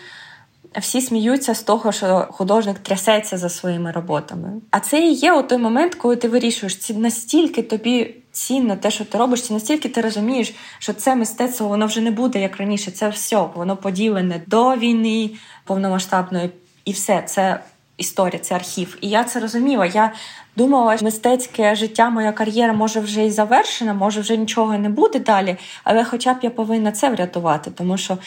всі 0.75 1.01
сміються 1.01 1.55
з 1.55 1.63
того, 1.63 1.93
що 1.93 2.29
художник 2.31 2.79
трясеться 2.79 3.39
за 3.39 3.49
своїми 3.49 3.93
роботами. 3.93 4.53
А 4.71 4.81
це 4.81 5.01
і 5.01 5.13
є 5.13 5.43
той 5.43 5.59
момент, 5.59 5.95
коли 5.95 6.17
ти 6.17 6.29
вирішуєш, 6.29 6.77
ці 6.77 6.95
настільки 6.95 7.63
тобі 7.63 8.15
цінно 8.33 8.77
те, 8.77 8.91
що 8.91 9.05
ти 9.05 9.19
робиш, 9.19 9.49
чи 9.49 9.53
настільки 9.53 9.89
ти 9.89 10.01
розумієш, 10.01 10.55
що 10.79 10.93
це 10.93 11.17
мистецтво 11.17 11.69
воно 11.69 11.87
вже 11.87 12.01
не 12.01 12.11
буде 12.11 12.41
як 12.41 12.57
раніше. 12.57 12.91
Це 12.91 13.09
все, 13.09 13.49
воно 13.55 13.77
поділене 13.77 14.43
до 14.47 14.77
війни 14.77 15.31
повномасштабної, 15.65 16.51
і 16.85 16.93
все 16.93 17.23
це. 17.27 17.61
Історія, 17.99 18.39
це 18.39 18.55
архів. 18.55 18.99
І 19.01 19.09
я 19.09 19.25
це 19.25 19.41
розуміла. 19.41 19.87
Я 19.87 20.13
думала, 20.57 20.97
що 20.97 21.05
мистецьке 21.05 21.75
життя, 21.75 22.11
моя 22.11 22.33
кар'єра 22.33 22.73
може 22.73 23.01
вже 23.01 23.27
і 23.27 23.31
завершена, 23.31 23.95
може 23.95 24.21
вже 24.21 24.37
нічого 24.37 24.79
не 24.79 24.89
буде 24.89 25.19
далі. 25.19 25.57
Але 25.85 26.05
хоча 26.05 26.35
б 26.35 26.39
я 26.43 26.51
повинна 26.51 26.93
це 26.93 27.11
врятувати, 27.11 27.71
тому 27.71 27.99
що 27.99 28.19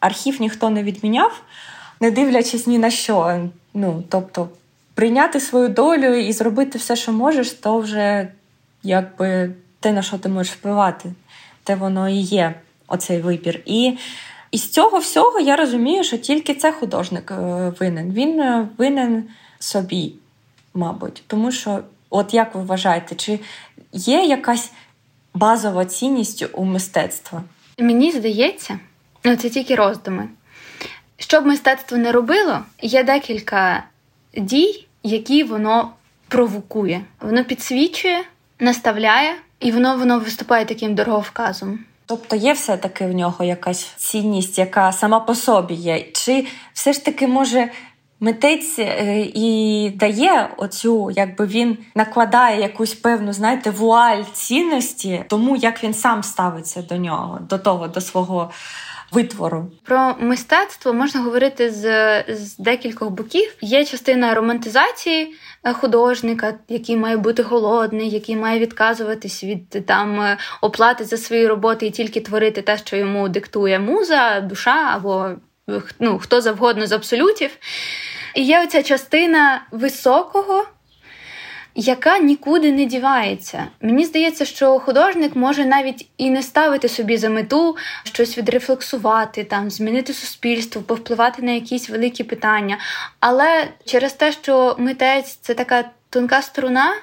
архів 0.00 0.40
ніхто 0.40 0.70
не 0.70 0.82
відміняв 0.82 1.42
не 2.02 2.10
дивлячись 2.10 2.66
ні 2.66 2.78
на 2.78 2.90
що. 2.90 3.48
Ну, 3.74 4.04
тобто, 4.08 4.48
прийняти 4.94 5.40
свою 5.40 5.68
долю 5.68 6.14
і 6.14 6.32
зробити 6.32 6.78
все, 6.78 6.96
що 6.96 7.12
можеш, 7.12 7.50
то 7.50 7.78
вже 7.78 8.28
якби 8.82 9.54
те, 9.80 9.92
на 9.92 10.02
що 10.02 10.18
ти 10.18 10.28
можеш 10.28 10.52
впливати, 10.52 11.12
те 11.64 11.74
воно 11.74 12.08
і 12.08 12.16
є, 12.16 12.54
оцей 12.88 13.20
вибір. 13.20 13.62
І 13.66 13.98
і 14.50 14.58
з 14.58 14.70
цього 14.70 14.98
всього 14.98 15.40
я 15.40 15.56
розумію, 15.56 16.04
що 16.04 16.18
тільки 16.18 16.54
це 16.54 16.72
художник 16.72 17.30
е, 17.30 17.72
винен. 17.80 18.12
Він 18.12 18.40
е, 18.40 18.68
винен 18.78 19.24
собі, 19.58 20.14
мабуть. 20.74 21.22
Тому 21.26 21.52
що, 21.52 21.80
от 22.10 22.34
як 22.34 22.54
ви 22.54 22.62
вважаєте, 22.62 23.14
чи 23.14 23.40
є 23.92 24.24
якась 24.24 24.72
базова 25.34 25.84
цінність 25.84 26.44
у 26.52 26.64
мистецтва? 26.64 27.42
Мені 27.78 28.12
здається, 28.12 28.78
ну 29.24 29.36
це 29.36 29.50
тільки 29.50 29.74
роздуми. 29.74 30.28
Що 31.22 31.40
б 31.40 31.46
мистецтво 31.46 31.98
не 31.98 32.12
робило, 32.12 32.58
є 32.80 33.04
декілька 33.04 33.84
дій, 34.36 34.86
які 35.02 35.44
воно 35.44 35.90
провокує. 36.28 37.04
Воно 37.20 37.44
підсвічує, 37.44 38.22
наставляє, 38.60 39.34
і 39.60 39.72
воно 39.72 39.96
воно 39.96 40.18
виступає 40.18 40.64
таким 40.64 40.94
дороговказом. 40.94 41.78
Тобто 42.06 42.36
є 42.36 42.52
все-таки 42.52 43.06
в 43.06 43.14
нього 43.14 43.44
якась 43.44 43.84
цінність, 43.96 44.58
яка 44.58 44.92
сама 44.92 45.20
по 45.20 45.34
собі 45.34 45.74
є. 45.74 46.06
Чи 46.12 46.46
все 46.72 46.92
ж 46.92 47.04
таки 47.04 47.26
може 47.26 47.70
митець 48.20 48.78
е, 48.78 49.20
і 49.34 49.90
дає 49.90 50.50
оцю, 50.56 51.10
якби 51.10 51.46
він 51.46 51.78
накладає 51.94 52.60
якусь 52.60 52.94
певну, 52.94 53.32
знаєте, 53.32 53.70
вуаль 53.70 54.22
цінності, 54.32 55.24
тому 55.28 55.56
як 55.56 55.84
він 55.84 55.94
сам 55.94 56.22
ставиться 56.22 56.82
до 56.82 56.96
нього, 56.96 57.38
до 57.48 57.58
того, 57.58 57.88
до 57.88 58.00
свого 58.00 58.50
витвору. 59.12 59.70
Про 59.84 60.14
мистецтво 60.20 60.92
можна 60.92 61.20
говорити 61.20 61.70
з, 61.70 61.84
з 62.28 62.56
декількох 62.56 63.10
боків. 63.10 63.54
Є 63.60 63.84
частина 63.84 64.34
романтизації 64.34 65.34
е, 65.64 65.72
художника, 65.72 66.54
який 66.68 66.96
має 66.96 67.16
бути 67.16 67.42
голодний, 67.42 68.10
який 68.10 68.36
має 68.36 68.58
відказуватись 68.58 69.44
від 69.44 69.70
там 69.86 70.20
е, 70.20 70.38
оплати 70.60 71.04
за 71.04 71.16
свої 71.16 71.46
роботи 71.46 71.86
і 71.86 71.90
тільки 71.90 72.20
творити 72.20 72.62
те, 72.62 72.78
що 72.78 72.96
йому 72.96 73.28
диктує 73.28 73.78
муза, 73.78 74.40
душа 74.40 74.90
або 74.94 75.30
ну, 76.00 76.18
хто 76.18 76.40
завгодно 76.40 76.86
з 76.86 76.92
абсолютів. 76.92 77.50
І 78.34 78.42
є 78.42 78.62
оця 78.62 78.82
частина 78.82 79.62
високого 79.70 80.64
яка 81.74 82.18
нікуди 82.18 82.72
не 82.72 82.84
дівається. 82.84 83.66
Мені 83.80 84.04
здається, 84.04 84.44
що 84.44 84.78
художник 84.78 85.36
може 85.36 85.64
навіть 85.64 86.08
і 86.18 86.30
не 86.30 86.42
ставити 86.42 86.88
собі 86.88 87.16
за 87.16 87.28
мету 87.28 87.76
щось 88.04 88.38
відрефлексувати, 88.38 89.44
там 89.44 89.70
змінити 89.70 90.12
суспільство, 90.12 90.82
повпливати 90.82 91.42
на 91.42 91.52
якісь 91.52 91.90
великі 91.90 92.24
питання. 92.24 92.78
Але 93.20 93.68
через 93.84 94.12
те, 94.12 94.32
що 94.32 94.76
митець 94.78 95.38
це 95.40 95.54
така 95.54 95.84
тонка 96.12 96.42
струна, 96.42 96.94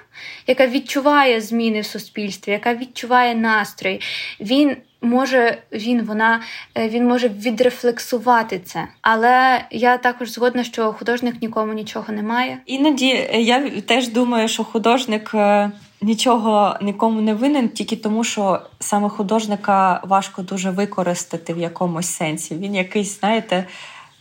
яка 0.47 0.67
відчуває 0.67 1.41
зміни 1.41 1.81
в 1.81 1.85
суспільстві, 1.85 2.51
яка 2.51 2.75
відчуває 2.75 3.35
настрій, 3.35 4.01
він 4.39 4.75
може 5.01 5.57
він 5.71 6.03
вона 6.03 6.41
е, 6.77 6.89
він 6.89 7.07
може 7.07 7.27
відрефлексувати 7.27 8.59
це. 8.59 8.87
Але 9.01 9.65
я 9.71 9.97
також 9.97 10.31
згодна, 10.31 10.63
що 10.63 10.93
художник 10.93 11.41
нікому 11.41 11.73
нічого 11.73 12.13
не 12.13 12.23
має. 12.23 12.57
Іноді 12.65 13.09
е, 13.09 13.41
я 13.41 13.69
теж 13.69 14.07
думаю, 14.07 14.47
що 14.47 14.63
художник. 14.63 15.31
Е, 15.33 15.71
нічого 16.01 16.75
нікому 16.81 17.21
не 17.21 17.33
винен, 17.33 17.69
тільки 17.69 17.95
тому, 17.95 18.23
що 18.23 18.61
саме 18.79 19.09
художника 19.09 20.01
важко 20.03 20.41
дуже 20.41 20.69
використати 20.69 21.53
в 21.53 21.57
якомусь 21.57 22.07
сенсі. 22.07 22.55
Він 22.55 22.75
якийсь, 22.75 23.19
знаєте, 23.19 23.65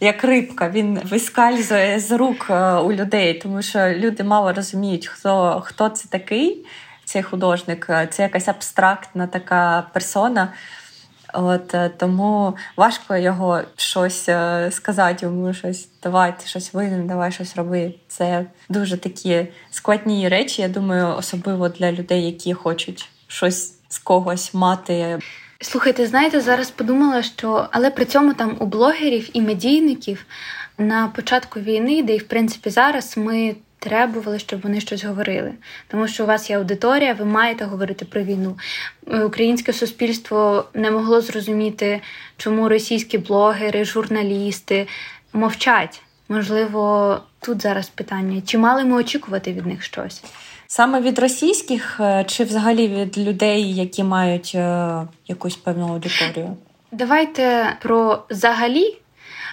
як 0.01 0.25
рибка, 0.25 0.69
він 0.69 1.01
вискальзує 1.05 2.01
з 2.01 2.11
рук 2.13 2.47
у 2.85 2.93
людей, 2.93 3.35
тому 3.35 3.63
що 3.63 3.89
люди 3.89 4.25
мало 4.25 4.53
розуміють, 4.53 5.07
хто, 5.07 5.63
хто 5.65 5.89
це 5.89 6.09
такий 6.09 6.65
цей 7.09 7.23
художник, 7.23 7.87
е, 7.91 8.07
це 8.11 8.23
якась 8.23 8.49
абстрактна 8.49 9.27
така 9.27 9.87
персона. 9.93 10.53
От 11.35 11.75
е, 11.75 11.91
Тому 11.97 12.57
важко 12.77 13.17
його 13.17 13.61
щось 13.77 14.29
е, 14.29 14.69
сказати, 14.73 15.27
йому 15.27 15.55
щось 15.55 15.89
давайте, 16.03 16.47
щось 16.47 16.75
винен, 16.75 17.07
давай 17.07 17.33
щось 17.33 17.57
роби. 17.57 17.95
Це 18.09 18.47
дуже 18.69 18.97
такі 18.97 19.47
складні 19.71 20.29
речі, 20.29 20.63
я 20.63 20.69
думаю, 20.69 21.17
особливо 21.17 21.69
для 21.69 21.93
людей, 21.93 22.27
які 22.27 22.55
хочуть 22.55 23.09
щось 23.27 23.75
з 23.89 23.99
когось 23.99 24.55
мати. 24.55 25.19
Слухайте, 25.61 26.07
знаєте, 26.07 26.41
зараз 26.41 26.71
подумала, 26.71 27.23
що 27.23 27.69
але 27.71 27.91
при 27.91 28.05
цьому 28.05 28.35
там 28.35 28.57
у 28.61 28.67
блогерів 28.67 29.31
і 29.33 29.41
медійників 29.41 30.27
на 30.79 31.09
початку 31.09 31.61
війни, 31.61 32.03
де 32.03 32.15
і 32.15 32.19
в 32.19 32.29
принципі 32.29 32.71
зараз 32.71 33.17
ми 33.17 33.57
требували, 33.79 34.39
щоб 34.39 34.61
вони 34.61 34.81
щось 34.81 35.05
говорили. 35.05 35.53
Тому 35.89 36.09
що 36.09 36.25
у 36.25 36.27
вас 36.27 36.51
є 36.51 36.59
аудиторія, 36.59 37.15
ви 37.15 37.25
маєте 37.25 37.65
говорити 37.65 38.05
про 38.05 38.23
війну. 38.23 38.59
Е, 39.07 39.25
українське 39.25 39.73
суспільство 39.73 40.65
не 40.75 40.91
могло 40.91 41.21
зрозуміти, 41.21 42.01
чому 42.37 42.69
російські 42.69 43.19
блогери, 43.19 43.85
журналісти 43.85 44.87
мовчать. 45.33 46.03
Можливо, 46.29 47.17
тут 47.41 47.63
зараз 47.63 47.89
питання: 47.89 48.43
чи 48.47 48.59
мали 48.59 48.85
ми 48.85 48.97
очікувати 48.97 49.53
від 49.53 49.67
них 49.67 49.83
щось? 49.83 50.23
Саме 50.71 51.01
від 51.01 51.19
російських 51.19 52.01
е, 52.01 52.25
чи 52.25 52.45
взагалі 52.45 52.89
від 52.89 53.19
людей, 53.19 53.75
які 53.75 54.05
мають 54.05 54.53
е, 54.55 55.03
якусь 55.29 55.57
певну 55.57 55.89
аудиторію? 55.89 56.57
Давайте 56.93 57.77
про 57.81 58.25
взагалі 58.31 58.97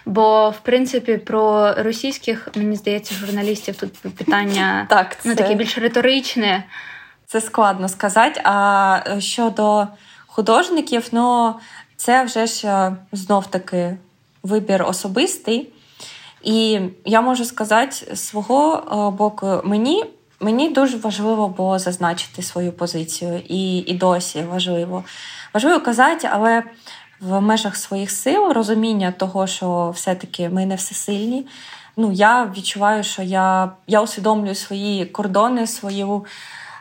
Бо, 0.05 0.49
в 0.49 0.59
принципі, 0.59 1.17
про 1.17 1.73
російських, 1.73 2.49
мені 2.55 2.75
здається, 2.75 3.13
журналістів 3.15 3.75
тут 3.75 3.93
питання 3.93 4.85
так, 4.89 5.17
ну, 5.17 5.17
це... 5.23 5.29
ну, 5.29 5.35
таке 5.35 5.55
більш 5.55 5.77
риторичне. 5.77 6.63
Це 7.25 7.41
складно 7.41 7.89
сказати. 7.89 8.41
А 8.43 8.99
щодо 9.19 9.87
художників, 10.27 11.07
ну 11.11 11.55
це 11.95 12.23
вже 12.23 12.45
ж 12.45 12.67
е, 12.67 12.95
знов 13.11 13.47
таки 13.47 13.97
вибір 14.43 14.83
особистий. 14.83 15.69
І 16.43 16.79
я 17.05 17.21
можу 17.21 17.45
сказати, 17.45 18.15
з 18.15 18.19
свого 18.27 18.73
е, 18.77 19.17
боку, 19.17 19.61
мені 19.63 20.03
мені 20.39 20.69
дуже 20.69 20.97
важливо 20.97 21.47
було 21.47 21.79
зазначити 21.79 22.41
свою 22.41 22.71
позицію, 22.71 23.41
і 23.47 23.77
і 23.77 23.93
досі 23.93 24.43
важливо. 24.43 25.03
Важливо 25.53 25.79
казати, 25.79 26.29
але 26.31 26.63
в 27.19 27.41
межах 27.41 27.75
своїх 27.75 28.11
сил, 28.11 28.51
розуміння 28.51 29.11
того, 29.11 29.47
що 29.47 29.89
все-таки 29.95 30.49
ми 30.49 30.65
не 30.65 30.75
всесильні. 30.75 31.47
Ну, 31.97 32.11
я 32.11 32.51
відчуваю, 32.57 33.03
що 33.03 33.21
я 33.21 33.71
я 33.87 34.01
усвідомлюю 34.01 34.55
свої 34.55 35.05
кордони, 35.05 35.67
свою 35.67 36.25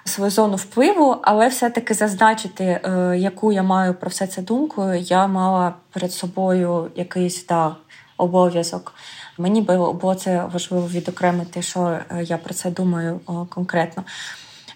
свою 0.05 0.31
зону 0.31 0.57
впливу, 0.57 1.17
але 1.23 1.49
все-таки 1.49 1.95
зазначити, 1.95 2.65
е, 2.65 3.15
яку 3.19 3.53
я 3.53 3.63
маю 3.63 3.95
про 3.95 4.11
все 4.11 4.27
це 4.27 4.43
думку, 4.43 4.93
я 4.93 5.27
мала 5.27 5.75
перед 5.93 6.13
собою 6.13 6.91
якийсь 6.97 7.47
да, 7.47 7.77
обов'язок. 8.17 8.95
Мені 9.39 9.61
було 9.61 10.15
це 10.15 10.45
важливо 10.53 10.89
відокремити, 10.89 11.63
що 11.63 11.81
е, 11.81 12.25
я 12.25 12.39
про 12.39 12.55
це 12.55 12.71
думаю 12.71 13.21
конкретно. 13.49 14.05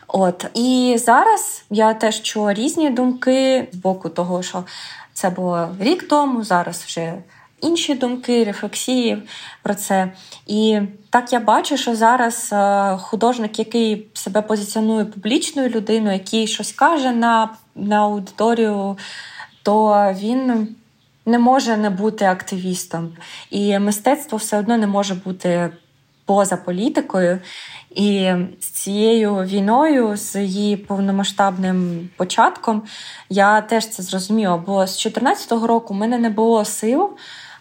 От 0.08 0.46
і 0.54 0.96
зараз 0.98 1.64
я 1.70 1.94
теж 1.94 2.22
чула 2.22 2.54
різні 2.54 2.90
думки 2.90 3.68
з 3.72 3.76
боку 3.76 4.08
того, 4.08 4.42
що 4.42 4.64
це 5.12 5.30
було 5.30 5.68
рік 5.80 6.08
тому, 6.08 6.44
зараз 6.44 6.82
вже 6.82 7.14
інші 7.60 7.94
думки, 7.94 8.44
рефлексії 8.44 9.22
про 9.62 9.74
це. 9.74 10.12
І 10.46 10.80
так 11.10 11.32
я 11.32 11.40
бачу, 11.40 11.76
що 11.76 11.96
зараз 11.96 12.50
е, 12.52 12.96
художник, 13.00 13.58
який 13.58 14.06
себе 14.14 14.42
позиціонує 14.42 15.04
публічною 15.04 15.68
людиною, 15.68 16.12
який 16.12 16.46
щось 16.46 16.72
каже 16.72 17.12
на, 17.12 17.48
на 17.74 17.96
аудиторію, 17.96 18.96
то 19.62 20.14
він. 20.20 20.68
Не 21.28 21.38
може 21.38 21.76
не 21.76 21.90
бути 21.90 22.24
активістом, 22.24 23.12
і 23.50 23.78
мистецтво 23.78 24.38
все 24.38 24.58
одно 24.58 24.76
не 24.76 24.86
може 24.86 25.14
бути 25.14 25.70
поза 26.24 26.56
політикою. 26.56 27.38
І 27.90 28.32
з 28.60 28.66
цією 28.66 29.34
війною, 29.34 30.16
з 30.16 30.42
її 30.42 30.76
повномасштабним 30.76 32.08
початком, 32.16 32.82
я 33.30 33.60
теж 33.60 33.88
це 33.88 34.02
зрозуміла. 34.02 34.56
Бо 34.56 34.86
з 34.86 34.90
2014 34.90 35.52
року 35.52 35.94
в 35.94 35.96
мене 35.96 36.18
не 36.18 36.30
було 36.30 36.64
сил 36.64 37.10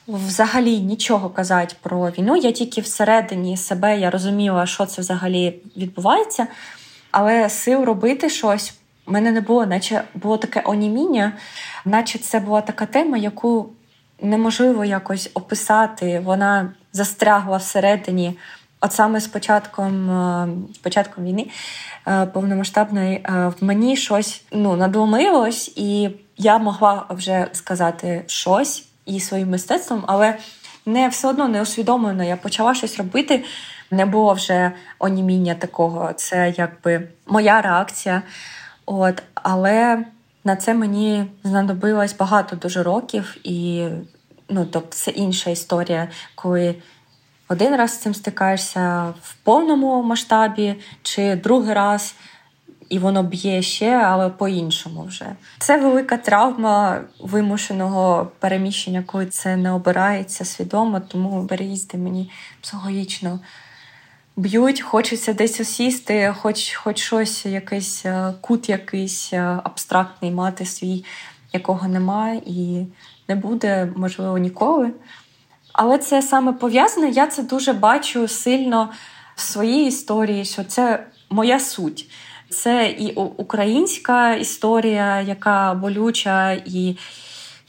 взагалі 0.07 0.79
нічого 0.79 1.29
казати 1.29 1.75
про 1.81 2.09
війну. 2.09 2.35
Я 2.35 2.51
тільки 2.51 2.81
всередині 2.81 3.57
себе 3.57 3.99
я 3.99 4.09
розуміла, 4.09 4.65
що 4.65 4.85
це 4.85 5.01
взагалі 5.01 5.59
відбувається, 5.77 6.47
але 7.11 7.49
сил 7.49 7.83
робити 7.83 8.29
щось. 8.29 8.73
У 9.07 9.11
мене 9.11 9.31
не 9.31 9.41
було, 9.41 9.65
наче 9.65 10.03
було 10.13 10.37
таке 10.37 10.61
оніміння, 10.65 11.31
наче 11.85 12.19
це 12.19 12.39
була 12.39 12.61
така 12.61 12.85
тема, 12.85 13.17
яку 13.17 13.69
неможливо 14.21 14.85
якось 14.85 15.31
описати. 15.33 16.19
Вона 16.19 16.71
застрягла 16.93 17.57
всередині. 17.57 18.37
От 18.81 18.93
саме 18.93 19.19
з 19.19 19.27
початком 19.27 20.11
е, 20.11 20.47
з 20.73 20.77
початком 20.77 21.25
війни 21.25 21.47
е, 22.07 22.25
повномасштабної 22.25 23.15
е, 23.15 23.51
в 23.59 23.63
мені 23.63 23.97
щось 23.97 24.43
ну 24.51 24.75
надломилось, 24.75 25.73
і 25.75 26.09
я 26.37 26.57
могла 26.57 27.05
вже 27.09 27.47
сказати 27.51 28.23
щось 28.27 28.85
і 29.05 29.19
своїм 29.19 29.49
мистецтвом, 29.49 30.03
але 30.07 30.37
не 30.85 31.07
все 31.07 31.27
одно 31.27 31.47
не 31.47 31.61
усвідомлено. 31.61 32.23
Я 32.23 32.35
почала 32.35 32.75
щось 32.75 32.97
робити. 32.97 33.43
Не 33.91 34.05
було 34.05 34.33
вже 34.33 34.71
оніміння 34.99 35.55
такого. 35.55 36.13
Це 36.13 36.53
якби 36.57 37.07
моя 37.27 37.61
реакція. 37.61 38.21
От, 38.89 39.23
Але 39.33 40.05
на 40.43 40.55
це 40.55 40.73
мені 40.73 41.25
знадобилось 41.43 42.15
багато 42.17 42.55
дуже 42.55 42.83
років, 42.83 43.37
і 43.43 43.87
ну, 44.49 44.65
тобто 44.65 44.89
це 44.89 45.11
інша 45.11 45.49
історія, 45.49 46.07
коли 46.35 46.75
один 47.49 47.75
раз 47.75 47.91
з 47.91 47.97
цим 47.97 48.13
стикаєшся 48.13 49.13
в 49.21 49.33
повному 49.43 50.03
масштабі, 50.03 50.75
чи 51.03 51.35
другий 51.35 51.73
раз, 51.73 52.15
і 52.89 52.99
воно 52.99 53.23
б'є 53.23 53.61
ще, 53.61 53.95
але 53.95 54.29
по-іншому 54.29 55.03
вже. 55.03 55.25
Це 55.59 55.77
велика 55.77 56.17
травма 56.17 57.01
вимушеного 57.19 58.31
переміщення, 58.39 59.03
коли 59.05 59.25
це 59.25 59.55
не 59.57 59.71
обирається 59.71 60.45
свідомо, 60.45 60.99
тому 60.99 61.47
переїзди 61.47 61.97
мені 61.97 62.31
психологічно. 62.61 63.39
Б'ють, 64.37 64.81
хочеться 64.81 65.33
десь 65.33 65.59
осісти, 65.59 66.35
хоч 66.39 66.73
хоч 66.73 66.99
щось, 66.99 67.45
якийсь 67.45 68.05
е, 68.05 68.33
кут, 68.41 68.69
якийсь 68.69 69.33
е, 69.33 69.59
абстрактний 69.63 70.31
мати 70.31 70.65
свій, 70.65 71.05
якого 71.53 71.87
немає, 71.87 72.41
і 72.45 72.85
не 73.27 73.35
буде, 73.35 73.93
можливо, 73.95 74.37
ніколи. 74.37 74.91
Але 75.73 75.97
це 75.97 76.21
саме 76.21 76.53
пов'язане. 76.53 77.09
Я 77.09 77.27
це 77.27 77.43
дуже 77.43 77.73
бачу 77.73 78.27
сильно 78.27 78.89
в 79.35 79.41
своїй 79.41 79.87
історії, 79.87 80.45
що 80.45 80.63
це 80.63 81.07
моя 81.29 81.59
суть. 81.59 82.09
Це 82.49 82.95
і 82.99 83.13
українська 83.15 84.35
історія, 84.35 85.21
яка 85.21 85.73
болюча, 85.73 86.51
і 86.51 86.97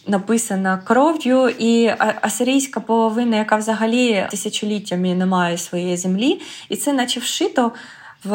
написана 0.08 0.78
кров'ю, 0.84 1.48
і 1.48 1.94
асирійська 1.98 2.80
половина, 2.80 3.36
яка 3.36 3.56
взагалі 3.56 4.26
тисячоліттями 4.30 5.14
не 5.14 5.26
має 5.26 5.58
своєї 5.58 5.96
землі, 5.96 6.40
і 6.68 6.76
це, 6.76 6.92
наче 6.92 7.20
вшито 7.20 7.72
в, 8.24 8.30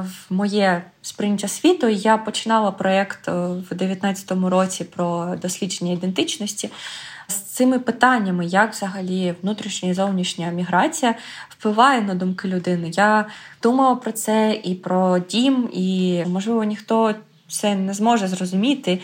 в 0.00 0.34
моє 0.34 0.82
сприйняття 1.02 1.48
світу. 1.48 1.88
Я 1.88 2.16
починала 2.16 2.70
проєкт 2.70 3.28
в 3.28 3.72
19-му 3.72 4.50
році 4.50 4.84
про 4.84 5.34
дослідження 5.42 5.92
ідентичності. 5.92 6.70
З 7.28 7.34
цими 7.34 7.78
питаннями, 7.78 8.46
як 8.46 8.72
взагалі 8.72 9.34
внутрішня 9.42 9.88
і 9.88 9.94
зовнішня 9.94 10.50
міграція 10.50 11.14
впливає 11.48 12.00
на 12.00 12.14
думки 12.14 12.48
людини. 12.48 12.90
Я 12.92 13.26
думала 13.62 13.94
про 13.94 14.12
це 14.12 14.60
і 14.64 14.74
про 14.74 15.18
дім, 15.18 15.68
і 15.72 16.22
можливо 16.26 16.64
ніхто 16.64 17.14
це 17.48 17.74
не 17.74 17.94
зможе 17.94 18.28
зрозуміти. 18.28 19.00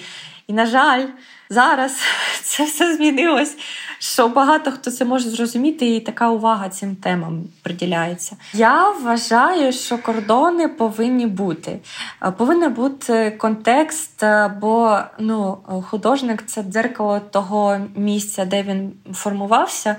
І, 0.46 0.52
на 0.52 0.66
жаль, 0.66 1.06
зараз 1.50 1.96
це 2.42 2.64
все 2.64 2.96
змінилось. 2.96 3.56
Що 3.98 4.28
багато 4.28 4.72
хто 4.72 4.90
це 4.90 5.04
може 5.04 5.30
зрозуміти, 5.30 5.96
і 5.96 6.00
така 6.00 6.30
увага 6.30 6.68
цим 6.68 6.96
темам 6.96 7.44
приділяється. 7.62 8.36
Я 8.52 8.90
вважаю, 8.90 9.72
що 9.72 9.98
кордони 9.98 10.68
повинні 10.68 11.26
бути. 11.26 11.78
Е, 12.22 12.30
повинен 12.30 12.72
бути 12.72 13.30
контекст, 13.30 14.22
е, 14.22 14.48
бо 14.60 14.98
ну, 15.18 15.58
художник 15.90 16.46
це 16.46 16.62
дзеркало 16.62 17.20
того 17.20 17.78
місця, 17.96 18.44
де 18.44 18.62
він 18.62 18.92
формувався. 19.12 19.96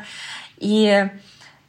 І 0.59 0.93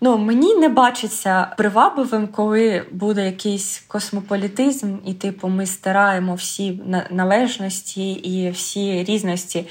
Ну, 0.00 0.18
мені 0.18 0.54
не 0.54 0.68
бачиться 0.68 1.46
привабливим, 1.56 2.28
коли 2.28 2.86
буде 2.92 3.26
якийсь 3.26 3.84
космополітизм, 3.88 4.96
і 5.06 5.14
типу 5.14 5.48
ми 5.48 5.66
стираємо 5.66 6.34
всі 6.34 6.80
належності 7.10 8.12
і 8.12 8.50
всі 8.50 9.04
різності 9.04 9.66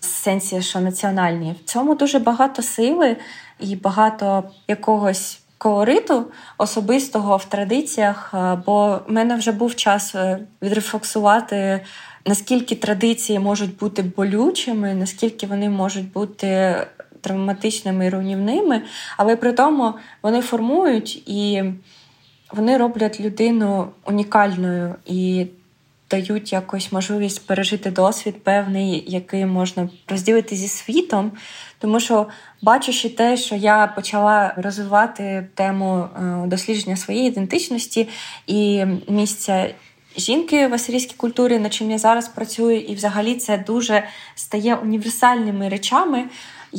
в 0.00 0.04
сенсі, 0.04 0.62
що 0.62 0.80
національні. 0.80 1.54
В 1.64 1.68
цьому 1.68 1.94
дуже 1.94 2.18
багато 2.18 2.62
сили 2.62 3.16
і 3.60 3.76
багато 3.76 4.44
якогось 4.68 5.40
колориту 5.58 6.24
особистого 6.58 7.36
в 7.36 7.44
традиціях. 7.44 8.34
Бо 8.66 9.00
в 9.08 9.12
мене 9.12 9.36
вже 9.36 9.52
був 9.52 9.74
час 9.74 10.14
е, 10.14 10.38
відрефлексувати, 10.62 11.80
наскільки 12.26 12.74
традиції 12.74 13.38
можуть 13.38 13.76
бути 13.76 14.02
болючими, 14.02 14.94
наскільки 14.94 15.46
вони 15.46 15.68
можуть 15.68 16.12
бути 16.12 16.76
травматичними 17.20 18.06
і 18.06 18.10
руйнівними, 18.10 18.82
але 19.16 19.36
при 19.36 19.52
тому 19.52 19.94
вони 20.22 20.40
формують 20.40 21.28
і 21.28 21.64
вони 22.52 22.76
роблять 22.76 23.20
людину 23.20 23.88
унікальною 24.04 24.94
і 25.06 25.46
дають 26.10 26.52
якось 26.52 26.92
можливість 26.92 27.46
пережити 27.46 27.90
досвід 27.90 28.44
певний, 28.44 29.04
який 29.06 29.46
можна 29.46 29.88
розділити 30.08 30.56
зі 30.56 30.68
світом. 30.68 31.32
Тому 31.78 32.00
що, 32.00 32.26
бачучи 32.62 33.08
те, 33.08 33.36
що 33.36 33.54
я 33.54 33.86
почала 33.86 34.54
розвивати 34.56 35.48
тему 35.54 36.08
е, 36.16 36.46
дослідження 36.46 36.96
своєї 36.96 37.28
ідентичності 37.28 38.08
і 38.46 38.84
місця. 39.08 39.70
Жінки 40.16 40.66
в 40.66 40.74
асирійській 40.74 41.14
культурі, 41.16 41.58
над 41.58 41.72
чим 41.72 41.90
я 41.90 41.98
зараз 41.98 42.28
працюю, 42.28 42.80
і 42.80 42.94
взагалі 42.94 43.34
це 43.34 43.58
дуже 43.58 44.02
стає 44.34 44.74
універсальними 44.74 45.68
речами, 45.68 46.24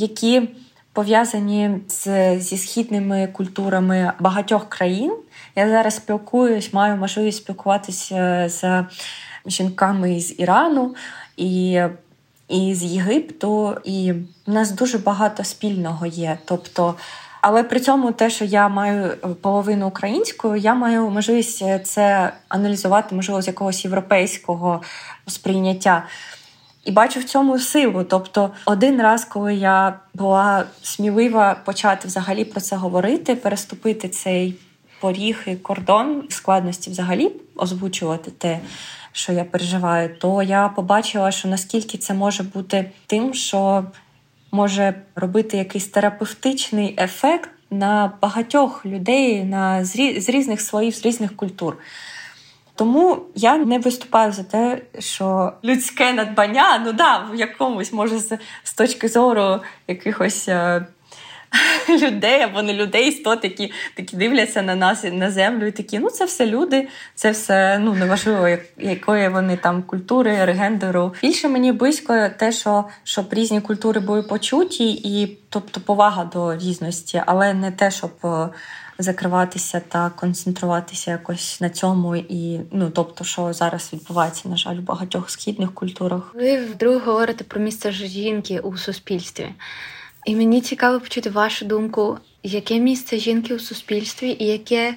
які 0.00 0.48
пов'язані 0.92 1.70
з, 1.88 2.36
зі 2.38 2.58
східними 2.58 3.28
культурами 3.32 4.12
багатьох 4.20 4.68
країн. 4.68 5.16
Я 5.56 5.68
зараз 5.68 5.96
спілкуюсь, 5.96 6.72
маю 6.72 6.96
можливість 6.96 7.38
спілкуватися 7.38 8.48
з 8.48 8.84
жінками 9.46 10.20
з 10.20 10.40
Ірану 10.40 10.94
і 11.36 11.80
і 12.48 12.74
з 12.74 12.84
Єгипту, 12.84 13.76
і 13.84 14.12
в 14.46 14.52
нас 14.52 14.70
дуже 14.70 14.98
багато 14.98 15.44
спільного 15.44 16.06
є. 16.06 16.38
Тобто, 16.44 16.94
але 17.40 17.62
при 17.62 17.80
цьому 17.80 18.12
те, 18.12 18.30
що 18.30 18.44
я 18.44 18.68
маю 18.68 19.16
половину 19.40 19.88
українською, 19.88 20.56
я 20.56 20.74
маю 20.74 21.10
можливість 21.10 21.64
це 21.84 22.32
аналізувати, 22.48 23.14
можливо, 23.14 23.42
з 23.42 23.46
якогось 23.46 23.84
європейського 23.84 24.82
сприйняття. 25.26 26.06
І 26.84 26.90
бачу 26.90 27.20
в 27.20 27.24
цьому 27.24 27.58
силу. 27.58 28.04
Тобто, 28.04 28.50
один 28.64 29.02
раз, 29.02 29.24
коли 29.24 29.54
я 29.54 29.98
була 30.14 30.64
смілива 30.82 31.54
почати 31.64 32.08
взагалі 32.08 32.44
про 32.44 32.60
це 32.60 32.76
говорити, 32.76 33.34
переступити 33.34 34.08
цей 34.08 34.54
поріг 35.00 35.42
і 35.46 35.56
кордон 35.56 36.22
складності, 36.28 36.90
взагалі 36.90 37.32
озвучувати 37.56 38.30
те, 38.30 38.60
що 39.12 39.32
я 39.32 39.44
переживаю, 39.44 40.16
то 40.18 40.42
я 40.42 40.68
побачила, 40.68 41.30
що 41.30 41.48
наскільки 41.48 41.98
це 41.98 42.14
може 42.14 42.42
бути 42.42 42.90
тим, 43.06 43.34
що 43.34 43.84
може 44.52 44.94
робити 45.14 45.56
якийсь 45.56 45.86
терапевтичний 45.86 46.94
ефект 46.98 47.50
на 47.70 48.12
багатьох 48.22 48.86
людей 48.86 49.44
на 49.44 49.84
з 49.84 50.28
різних 50.28 50.60
слоїв, 50.60 50.94
з 50.94 51.06
різних 51.06 51.36
культур. 51.36 51.76
Тому 52.74 53.18
я 53.34 53.56
не 53.56 53.78
виступаю 53.78 54.32
за 54.32 54.42
те, 54.42 54.82
що 54.98 55.52
людське 55.64 56.12
надбання, 56.12 56.82
ну 56.84 56.92
да, 56.92 57.18
в 57.32 57.34
якомусь 57.34 57.92
може 57.92 58.18
з, 58.18 58.38
з 58.64 58.74
точки 58.74 59.08
зору 59.08 59.60
якихось 59.88 60.48
е, 60.48 60.86
людей 61.88 62.42
або 62.42 62.62
не 62.62 62.72
людей, 62.72 63.08
істот, 63.08 63.44
які 63.44 63.72
такі 63.94 64.16
дивляться 64.16 64.62
на 64.62 64.74
нас 64.74 65.04
на 65.12 65.30
землю, 65.30 65.66
і 65.66 65.72
такі, 65.72 65.98
ну 65.98 66.10
це 66.10 66.24
все 66.24 66.46
люди, 66.46 66.88
це 67.14 67.30
все 67.30 67.78
ну 67.78 67.94
неважливо, 67.94 68.48
якої 68.78 69.28
вони 69.28 69.56
там 69.56 69.82
культури, 69.82 70.44
регендеру. 70.44 71.14
Більше 71.22 71.48
мені 71.48 71.72
близько 71.72 72.28
те, 72.38 72.52
що 72.52 72.84
щоб 73.04 73.34
різні 73.34 73.60
культури 73.60 74.00
були 74.00 74.22
почуті, 74.22 74.92
і 74.92 75.38
тобто 75.48 75.80
повага 75.80 76.24
до 76.24 76.54
різності, 76.54 77.22
але 77.26 77.54
не 77.54 77.70
те, 77.70 77.90
щоб. 77.90 78.12
Е, 79.00 79.02
закриватися 79.02 79.80
та 79.88 80.10
концентруватися 80.10 81.10
якось 81.10 81.60
на 81.60 81.70
цьому, 81.70 82.16
і 82.16 82.60
ну 82.72 82.90
тобто, 82.90 83.24
що 83.24 83.52
зараз 83.52 83.90
відбувається, 83.92 84.48
на 84.48 84.56
жаль, 84.56 84.76
в 84.76 84.82
багатьох 84.82 85.30
східних 85.30 85.74
культурах. 85.74 86.34
Ви 86.34 86.64
вдруге 86.64 86.98
говорите 86.98 87.44
про 87.44 87.60
місце 87.60 87.92
жінки 87.92 88.60
у 88.60 88.76
суспільстві, 88.76 89.48
і 90.26 90.36
мені 90.36 90.60
цікаво 90.60 91.00
почути 91.00 91.30
вашу 91.30 91.64
думку, 91.64 92.18
яке 92.42 92.78
місце 92.78 93.16
жінки 93.16 93.54
у 93.54 93.58
суспільстві, 93.58 94.36
і 94.38 94.44
яке. 94.44 94.94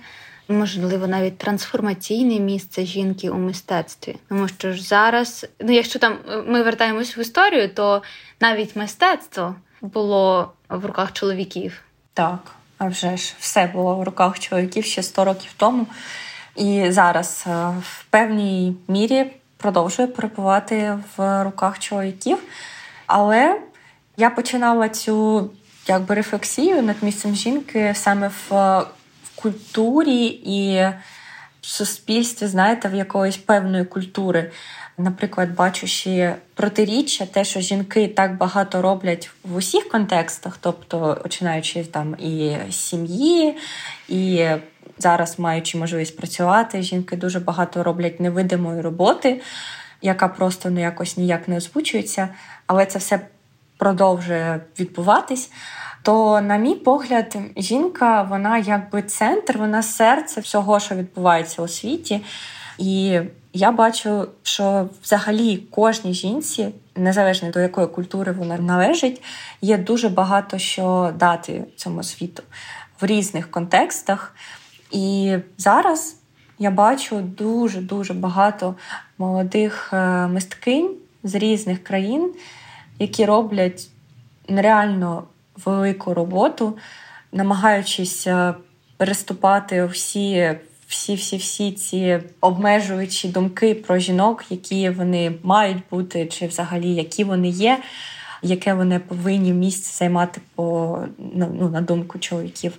Можливо, 0.48 1.08
навіть 1.08 1.38
трансформаційне 1.38 2.39
місце 2.39 2.86
жінки 2.86 3.30
у 3.30 3.38
мистецтві. 3.38 4.16
Тому 4.30 4.48
що 4.48 4.74
ж 4.74 4.84
зараз, 4.84 5.46
ну 5.60 5.74
якщо 5.74 6.00
там 6.00 6.18
ми 6.48 6.63
вертаємось 6.63 7.18
в 7.18 7.20
історію, 7.20 7.70
то 7.70 8.02
навіть 8.42 8.76
мистецтво 8.76 9.56
було 9.82 10.54
в 10.70 10.86
руках 10.86 11.13
чоловіків. 11.13 11.82
Так. 12.13 12.39
А 12.84 12.88
вже 12.88 13.17
ж 13.17 13.34
все 13.39 13.67
було 13.67 13.96
в 13.96 14.04
руках 14.04 14.39
чоловіків 14.39 14.86
ще 14.86 15.04
100 15.04 15.26
років 15.26 15.52
тому. 15.58 15.88
І 16.56 16.86
зараз 16.89 17.43
е, 17.48 17.50
в 17.82 18.06
певній 18.10 18.76
мірі 18.88 19.26
продовжує 19.58 20.08
перебувати 20.08 20.98
в 21.17 21.43
руках 21.43 21.80
чоловіків. 21.80 22.38
Але 23.06 23.62
я 24.17 24.30
починала 24.30 24.89
цю 24.89 25.50
якби 25.88 26.15
рефлексію 26.15 26.82
над 26.82 26.96
місцем 27.02 27.36
жінки 27.36 27.93
саме 27.96 28.28
в, 28.28 28.52
в 29.24 29.36
культурі 29.36 30.26
і 30.46 30.86
суспільстві, 31.65 32.47
знаєте, 32.47 32.89
в 32.89 32.95
якоїсь 32.95 33.38
певної 33.38 33.86
культури 33.86 34.52
наприклад, 34.97 35.56
бачучи 35.56 36.34
протиріччя, 36.54 37.26
те, 37.26 37.43
що 37.43 37.60
жінки 37.60 38.08
так 38.08 38.38
багато 38.38 38.82
роблять 38.82 39.32
в 39.43 39.56
усіх 39.56 39.89
контекстах, 39.89 40.58
тобто 40.62 41.19
починаючи 41.23 41.84
там 41.84 42.15
і 42.19 42.56
сім'ї, 42.71 43.58
і 44.10 44.47
зараз 44.97 45.39
маючи 45.39 45.78
можливість 45.78 46.17
працювати, 46.17 46.82
жінки 46.82 47.17
дуже 47.17 47.39
багато 47.39 47.84
роблять 47.84 48.19
невидимої 48.19 48.82
роботи, 48.82 49.41
яка 50.02 50.28
просто 50.28 50.69
ну, 50.69 50.82
якось 50.82 51.17
ніяк 51.17 51.47
не 51.47 51.58
озвучується, 51.58 52.30
але 52.67 52.86
це 52.86 52.99
все 52.99 53.19
продовжує 53.78 54.60
відбуватись. 54.80 55.52
То, 56.04 56.42
на 56.42 56.58
мій 56.58 56.76
погляд, 56.76 57.38
жінка, 57.58 58.22
вона 58.22 58.58
якби 58.58 59.02
центр, 59.02 59.58
вона 59.58 59.84
серце 59.84 60.42
всього, 60.42 60.80
що 60.80 60.96
відбувається 60.96 61.62
у 61.62 61.68
світі. 61.68 62.22
І 62.78 63.20
я 63.54 63.72
бачу, 63.72 64.28
що 64.44 64.89
взагалі 65.04 65.58
кожній 65.58 66.13
жінці, 66.13 66.70
незалежно 66.96 67.52
до 67.52 67.60
якої 67.60 67.88
культури 67.88 68.32
вона 68.32 68.58
належить, 68.58 69.22
є 69.62 69.78
дуже 69.78 70.10
багато 70.10 70.58
що 70.58 71.13
дати 71.20 71.63
цьому 71.76 72.04
світу 72.04 72.44
в 73.02 73.06
різних 73.06 73.52
контекстах. 73.52 74.36
І 74.92 75.38
зараз 75.58 76.18
я 76.60 76.72
бачу 76.72 77.22
дуже 77.22 77.82
дуже 77.82 78.13
багато 78.13 78.76
молодих 79.18 79.89
е, 79.94 80.28
мисткинь 80.28 80.96
з 81.24 81.36
різних 81.36 81.84
країн, 81.84 82.34
які 83.00 83.26
роблять 83.26 83.88
нереально 84.50 85.24
велику 85.66 86.13
роботу, 86.13 86.78
намагаючись 87.32 88.28
е, 88.28 88.54
переступати 88.98 89.86
всі 89.86 90.56
всі-всі-всі 90.88 91.72
ці 91.72 92.20
обмежуючі 92.42 93.28
думки 93.28 93.76
про 93.76 93.98
жінок, 93.98 94.46
які 94.50 94.89
вони 94.89 95.36
мають 95.44 95.78
бути, 95.92 96.26
чи 96.26 96.48
взагалі 96.48 96.94
які 96.94 97.24
вони 97.24 97.50
є. 97.50 97.80
яке 98.46 98.74
вони 98.74 99.00
повинні 99.00 99.54
місце 99.54 99.98
займати 99.98 100.42
по 100.56 101.00
ну, 101.34 101.70
на 101.70 101.82
думку 101.82 102.20
чоловіків. 102.20 102.78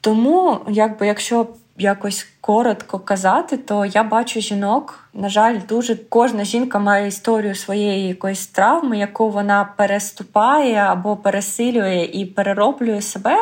Тому, 0.00 0.60
якби 0.68 1.06
якщо 1.06 1.46
якось 1.78 2.26
коротко 2.48 2.98
казати, 2.98 3.56
то 3.56 3.84
я 3.84 4.02
бачу 4.02 4.40
жінок. 4.40 5.08
На 5.14 5.28
жаль, 5.28 5.58
дуже 5.68 5.96
кожна 5.96 6.44
жінка 6.44 6.78
має 6.78 7.08
історію 7.08 7.54
своєї 7.54 8.08
якоїсь 8.08 8.46
травми, 8.46 8.98
яку 8.98 9.30
вона 9.30 9.64
переступає 9.76 10.74
або 10.74 11.16
пересилює 11.16 12.10
і 12.12 12.26
перероблює 12.26 13.02
себе 13.02 13.36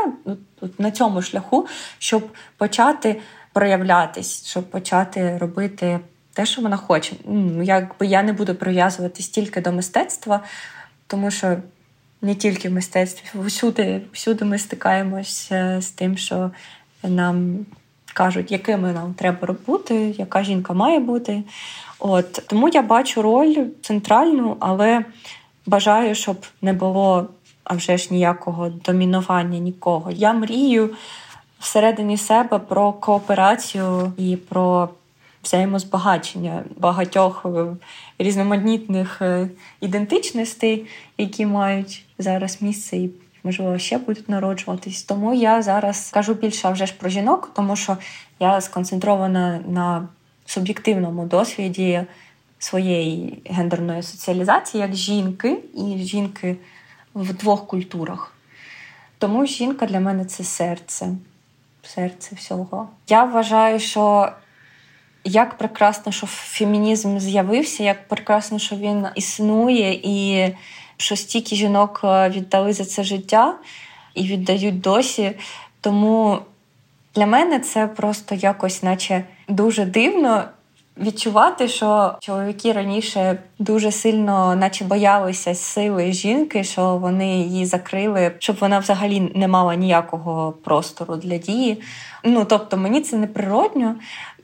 на 0.78 0.90
цьому 0.90 1.22
шляху, 1.22 1.66
щоб 1.98 2.28
почати 2.56 3.20
проявлятись, 3.52 4.46
щоб 4.46 4.70
почати 4.70 5.38
робити 5.38 6.00
те, 6.32 6.46
що 6.46 6.62
вона 6.62 6.76
хоче. 6.76 7.16
Якби 7.62 8.06
я 8.06 8.22
не 8.22 8.32
буду 8.32 8.54
прив'язуватись 8.54 9.28
тільки 9.28 9.60
до 9.60 9.72
мистецтва, 9.72 10.40
тому 11.06 11.30
що. 11.30 11.56
Не 12.22 12.34
тільки 12.34 12.68
в 12.68 12.72
мистецтві, 12.72 13.40
всюди 13.44 14.02
всюди 14.12 14.44
ми 14.44 14.58
стикаємося 14.58 15.80
з 15.80 15.90
тим, 15.90 16.16
що 16.16 16.50
нам 17.02 17.66
кажуть, 18.16 18.52
якими 18.52 18.92
нам 18.92 19.14
треба 19.14 19.54
бути, 19.66 19.94
яка 20.18 20.42
жінка 20.42 20.72
має 20.72 21.00
бути. 21.00 21.42
От 21.98 22.32
Тому 22.46 22.68
я 22.68 22.82
бачу 22.82 23.22
роль 23.22 23.56
центральну, 23.82 24.56
але 24.60 25.04
бажаю, 25.66 26.14
щоб 26.14 26.36
не 26.62 26.72
було 26.72 27.28
а 27.64 27.74
вже 27.74 27.96
ж 27.96 28.08
ніякого 28.10 28.68
домінування 28.68 29.58
нікого. 29.58 30.10
Я 30.10 30.32
мрію 30.32 30.90
всередині 31.60 32.16
себе 32.16 32.58
про 32.58 32.92
кооперацію 32.92 34.12
і 34.16 34.36
про 34.36 34.88
взаємозбагачення 35.44 36.64
багатьох 36.76 37.46
е, 37.46 37.66
різноманітних 38.18 39.22
е, 39.22 39.48
ідентичностей, 39.80 40.86
які 41.18 41.46
мають 41.46 42.04
зараз 42.18 42.62
місце 42.62 42.96
і 42.96 43.10
можливо, 43.46 43.78
ще 43.78 43.98
будуть 43.98 44.28
народжуватись. 44.28 45.02
Тому 45.02 45.34
я 45.34 45.62
зараз 45.62 46.10
кажу 46.10 46.34
більше 46.34 46.70
вже 46.70 46.86
ж 46.86 46.94
про 46.98 47.10
жінок, 47.10 47.50
тому 47.54 47.76
що 47.76 47.96
я 48.40 48.60
сконцентрована 48.60 49.60
на 49.68 50.08
суб'єктивному 50.46 51.24
досвіді 51.24 52.02
своєї 52.58 53.42
гендерної 53.44 54.02
соціалізації 54.02 54.80
як 54.80 54.94
жінки 54.94 55.58
і 55.74 55.98
жінки 55.98 56.56
в 57.14 57.34
двох 57.34 57.66
культурах. 57.66 58.32
Тому 59.18 59.46
жінка 59.46 59.86
для 59.86 60.00
мене 60.00 60.24
це 60.24 60.44
серце, 60.44 61.08
серце 61.82 62.34
всього. 62.34 62.88
Я 63.08 63.24
вважаю, 63.24 63.80
що 63.80 64.32
як 65.24 65.58
прекрасно, 65.58 66.12
що 66.12 66.26
фемінізм 66.26 67.18
з'явився, 67.18 67.82
як 67.82 68.08
прекрасно, 68.08 68.58
що 68.58 68.76
він 68.76 69.06
існує 69.14 70.00
і 70.02 70.48
що 70.96 71.16
стільки 71.16 71.56
жінок 71.56 72.00
е, 72.04 72.28
віддали 72.28 72.72
за 72.72 72.84
це 72.84 73.04
життя 73.04 73.54
і 74.14 74.22
віддають 74.22 74.80
досі. 74.80 75.32
Тому 75.80 76.38
для 77.14 77.26
мене 77.26 77.60
це 77.60 77.86
просто 77.86 78.34
якось, 78.34 78.82
наче 78.82 79.24
дуже 79.48 79.84
дивно. 79.84 80.44
Відчувати, 80.98 81.68
що 81.68 82.14
чоловіки 82.20 82.72
раніше 82.72 83.38
дуже 83.58 83.92
сильно, 83.92 84.56
наче 84.56 84.84
боялися 84.84 85.54
сили 85.54 86.12
жінки, 86.12 86.64
що 86.64 86.96
вони 86.96 87.38
її 87.38 87.66
закрили, 87.66 88.32
щоб 88.38 88.56
вона 88.60 88.78
взагалі 88.78 89.32
не 89.34 89.48
мала 89.48 89.74
ніякого 89.74 90.54
простору 90.64 91.16
для 91.16 91.36
дії. 91.36 91.82
Ну 92.24 92.44
тобто 92.44 92.76
мені 92.76 93.00
це 93.00 93.16
неприродньо. 93.16 93.94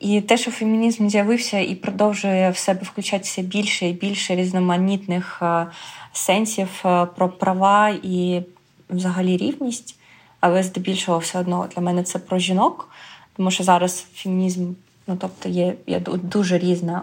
І 0.00 0.20
те, 0.20 0.36
що 0.36 0.50
фемінізм 0.50 1.08
з'явився 1.08 1.58
і 1.58 1.74
продовжує 1.74 2.50
в 2.50 2.56
себе 2.56 2.80
включатися 2.82 3.42
більше 3.42 3.88
і 3.88 3.92
більше 3.92 4.36
різноманітних 4.36 5.38
е, 5.42 5.66
сенсів 6.12 6.82
е, 6.84 7.06
про 7.06 7.28
права 7.28 7.88
і 8.02 8.42
взагалі 8.90 9.36
рівність, 9.36 9.96
але 10.40 10.62
здебільшого 10.62 11.18
все 11.18 11.38
одно 11.38 11.68
для 11.74 11.82
мене 11.82 12.02
це 12.02 12.18
про 12.18 12.38
жінок, 12.38 12.88
тому 13.36 13.50
що 13.50 13.64
зараз 13.64 14.06
фемінізм, 14.14 14.72
ну 15.06 15.16
тобто, 15.20 15.48
є, 15.48 15.74
є 15.86 16.00
дуже 16.22 16.58
різна. 16.58 17.02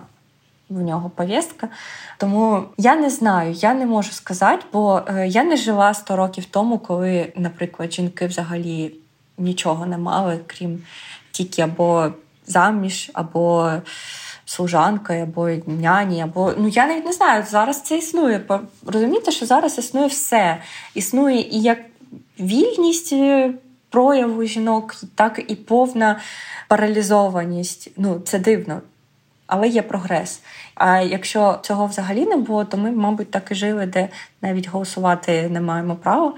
В 0.70 0.82
нього 0.82 1.10
повістка. 1.10 1.68
Тому 2.18 2.64
я 2.78 2.96
не 2.96 3.10
знаю, 3.10 3.54
я 3.54 3.74
не 3.74 3.86
можу 3.86 4.12
сказати, 4.12 4.66
бо 4.74 5.02
е, 5.08 5.28
я 5.28 5.44
не 5.44 5.58
жила 5.58 5.94
100 5.94 6.16
років 6.16 6.46
тому, 6.46 6.80
коли, 6.80 7.34
наприклад, 7.36 7.94
жінки 7.94 8.28
взагалі 8.28 8.92
нічого 9.38 9.86
не 9.86 9.98
мали, 9.98 10.40
крім 10.48 10.84
тільки 11.32 11.62
або 11.62 12.12
заміж, 12.46 13.12
або 13.14 13.72
служанкою, 14.50 15.24
або 15.24 15.50
няні, 15.68 16.22
або 16.22 16.54
ну 16.58 16.68
я 16.68 16.88
навіть 16.88 17.06
не 17.06 17.14
знаю, 17.14 17.44
зараз 17.50 17.82
це 17.82 17.98
існує. 17.98 18.42
Розумієте, 18.86 19.32
що 19.32 19.46
зараз 19.46 19.78
існує 19.78 20.08
все. 20.08 20.58
Існує 20.94 21.42
і 21.42 21.62
як 21.62 21.80
вільність 22.40 23.14
е, 23.14 23.54
прояву 23.90 24.44
жінок, 24.44 24.96
так 25.16 25.42
і 25.48 25.56
повна 25.56 26.20
паралізованість. 26.68 27.92
Ну, 27.98 28.20
це 28.20 28.40
дивно. 28.40 28.82
Але 29.48 29.68
є 29.68 29.82
прогрес. 29.82 30.42
А 30.76 31.00
якщо 31.00 31.60
цього 31.62 31.86
взагалі 31.86 32.26
не 32.26 32.38
було, 32.38 32.66
то 32.66 32.78
ми, 32.78 32.92
мабуть, 32.92 33.32
так 33.32 33.52
і 33.52 33.56
жили, 33.56 33.86
де 33.86 34.10
навіть 34.42 34.68
голосувати 34.68 35.50
не 35.50 35.62
маємо 35.62 35.96
права. 35.96 36.34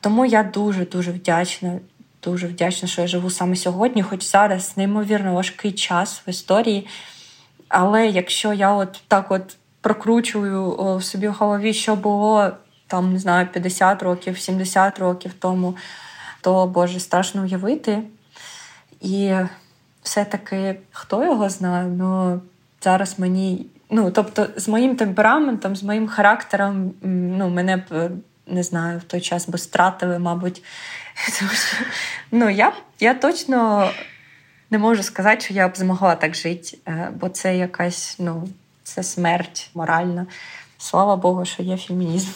Тому 0.00 0.26
я 0.26 0.42
дуже 0.42 0.84
дуже 0.86 1.12
вдячна 1.12 1.78
дуже 2.22 2.46
вдячна, 2.46 2.88
що 2.88 3.00
я 3.00 3.06
живу 3.06 3.30
саме 3.30 3.56
сьогодні, 3.56 4.02
хоч 4.02 4.22
зараз 4.22 4.72
неймовірно 4.76 5.34
важкий 5.34 5.72
час 5.72 6.22
в 6.26 6.30
історії. 6.30 6.86
Але 7.68 8.06
якщо 8.06 8.52
я 8.52 8.72
от 8.72 9.00
так 9.08 9.30
от 9.30 9.56
прокручую 9.80 10.76
в 10.96 11.04
собі 11.04 11.28
в 11.28 11.32
голові, 11.32 11.72
що 11.72 11.96
було 11.96 12.50
там, 12.86 13.12
не 13.12 13.18
знаю, 13.18 13.48
50 13.52 14.02
років, 14.02 14.38
70 14.38 14.98
років 14.98 15.32
тому, 15.38 15.76
то 16.40 16.66
Боже, 16.66 17.00
страшно 17.00 17.42
уявити. 17.42 18.02
І 19.00 19.34
все-таки 20.02 20.78
хто 20.92 21.24
його 21.24 21.48
знає, 21.48 21.86
ну 21.88 22.40
зараз 22.82 23.18
мені. 23.18 23.66
Ну, 23.90 24.10
тобто, 24.10 24.46
з 24.56 24.68
моїм 24.68 24.96
темпераментом, 24.96 25.76
з 25.76 25.82
моїм 25.82 26.08
характером, 26.08 26.92
ну, 27.02 27.48
мене 27.48 27.76
б 27.76 28.10
не 28.46 28.62
знаю, 28.62 28.98
в 28.98 29.02
той 29.02 29.20
час 29.20 29.48
би 29.48 29.58
стратили, 29.58 30.18
мабуть. 30.18 30.62
Тому 31.38 31.50
що, 31.50 31.76
ну, 32.30 32.50
я 32.50 32.72
я 33.00 33.14
точно 33.14 33.90
не 34.70 34.78
можу 34.78 35.02
сказати, 35.02 35.40
що 35.40 35.54
я 35.54 35.68
б 35.68 35.76
змогла 35.76 36.14
так 36.14 36.34
жити, 36.34 36.78
е, 36.88 37.12
бо 37.20 37.28
це 37.28 37.56
якась, 37.56 38.16
ну, 38.18 38.48
це 38.82 39.02
смерть 39.02 39.70
моральна. 39.74 40.26
Слава 40.78 41.16
Богу, 41.16 41.44
що 41.44 41.62
є 41.62 41.76
фемінізм. 41.76 42.30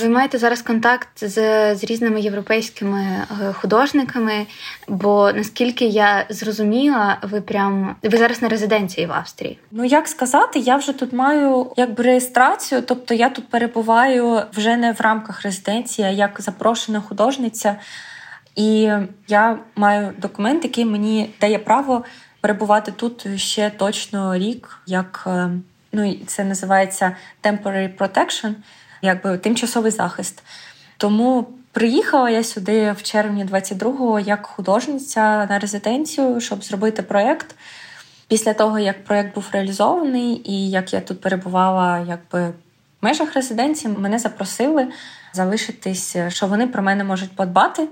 Ви 0.00 0.08
маєте 0.08 0.38
зараз 0.38 0.62
контакт 0.62 1.08
з 1.20 1.34
з 1.74 1.84
різними 1.84 2.20
європейськими 2.20 3.00
е, 3.00 3.52
художниками, 3.52 4.46
бо 4.88 5.32
наскільки 5.32 5.84
я 5.84 6.26
зрозуміла, 6.28 7.18
ви 7.22 7.40
прям 7.40 7.96
ви 8.02 8.18
зараз 8.18 8.42
на 8.42 8.48
резиденції 8.48 9.06
в 9.06 9.12
Австрії. 9.12 9.58
Ну 9.70 9.84
як 9.84 10.08
сказати, 10.08 10.58
я 10.58 10.76
вже 10.76 10.92
тут 10.92 11.12
маю 11.12 11.72
якби 11.76 12.04
реєстрацію, 12.04 12.82
тобто 12.82 13.14
я 13.14 13.28
тут 13.28 13.48
перебуваю 13.48 14.42
вже 14.52 14.76
не 14.76 14.92
в 14.92 15.00
рамках 15.00 15.42
резиденції, 15.42 16.08
а 16.08 16.10
як 16.10 16.40
запрошена 16.40 17.00
художниця, 17.00 17.76
і 18.56 18.90
я 19.28 19.58
маю 19.76 20.12
документ, 20.18 20.64
який 20.64 20.84
мені 20.84 21.34
дає 21.40 21.58
право 21.58 22.04
перебувати 22.40 22.92
тут 22.92 23.40
ще 23.40 23.70
точно 23.70 24.36
рік, 24.36 24.78
як 24.86 25.24
е, 25.26 25.50
ну 25.92 26.14
це 26.26 26.44
називається 26.44 27.16
temporary 27.42 27.96
protection 27.96 28.54
якби 29.02 29.38
тимчасовий 29.38 29.90
захист. 29.90 30.42
Тому 30.96 31.48
приїхала 31.72 32.30
я 32.30 32.44
сюди 32.44 32.92
в 32.92 33.02
червні 33.02 33.44
22-го 33.44 34.20
як 34.20 34.46
художниця 34.46 35.46
на 35.46 35.58
резиденцію, 35.58 36.40
щоб 36.40 36.64
зробити 36.64 37.02
проєкт. 37.02 37.54
Після 38.28 38.54
того, 38.54 38.78
як 38.78 39.04
проєкт 39.04 39.34
був 39.34 39.48
реалізований, 39.52 40.50
і 40.50 40.70
як 40.70 40.92
я 40.92 41.00
тут 41.00 41.20
перебувала, 41.20 41.98
якби 42.08 42.48
в 42.48 42.54
межах 43.02 43.34
резиденції, 43.34 43.94
мене 43.98 44.18
запросили 44.18 44.88
залишитись, 45.32 46.16
що 46.28 46.46
вони 46.46 46.66
про 46.66 46.82
мене 46.82 47.04
можуть 47.04 47.36
подбати. 47.36 47.88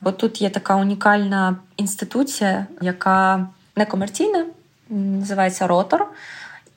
Бо 0.00 0.12
тут 0.12 0.42
є 0.42 0.50
така 0.50 0.76
унікальна 0.76 1.56
інституція, 1.76 2.66
яка 2.80 3.46
некомерційна, 3.76 4.46
називається 4.90 5.66
Ротор. 5.66 6.06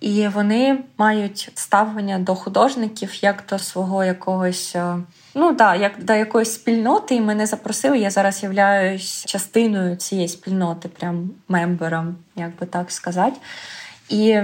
І 0.02 0.28
вони 0.28 0.80
мають 0.98 1.52
ставлення 1.56 2.20
до 2.20 2.36
художників 2.36 3.24
як 3.24 3.44
до 3.50 3.60
свого 3.60 4.04
якогось, 4.04 4.76
е, 4.76 4.98
ну 5.36 5.54
да, 5.54 5.76
як 5.76 6.04
до 6.04 6.14
якоїсь 6.14 6.54
спільноти. 6.54 7.16
І 7.16 7.22
мене 7.22 7.46
запросили. 7.46 8.00
Я 8.00 8.10
зараз 8.10 8.44
являюсь 8.44 9.26
частиною 9.26 9.96
цієї 9.96 10.28
спільноти, 10.28 10.90
прям 10.90 11.32
мембером, 11.48 12.16
як 12.36 12.56
би 12.60 12.66
так 12.66 12.92
сказати. 12.92 13.38
І 14.10 14.40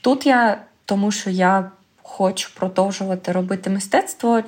тут 0.00 0.26
я, 0.26 0.62
тому 0.84 1.10
що 1.10 1.30
я 1.30 1.70
хочу 2.02 2.54
продовжувати 2.54 3.32
робити 3.32 3.70
мистецтво, 3.70 4.42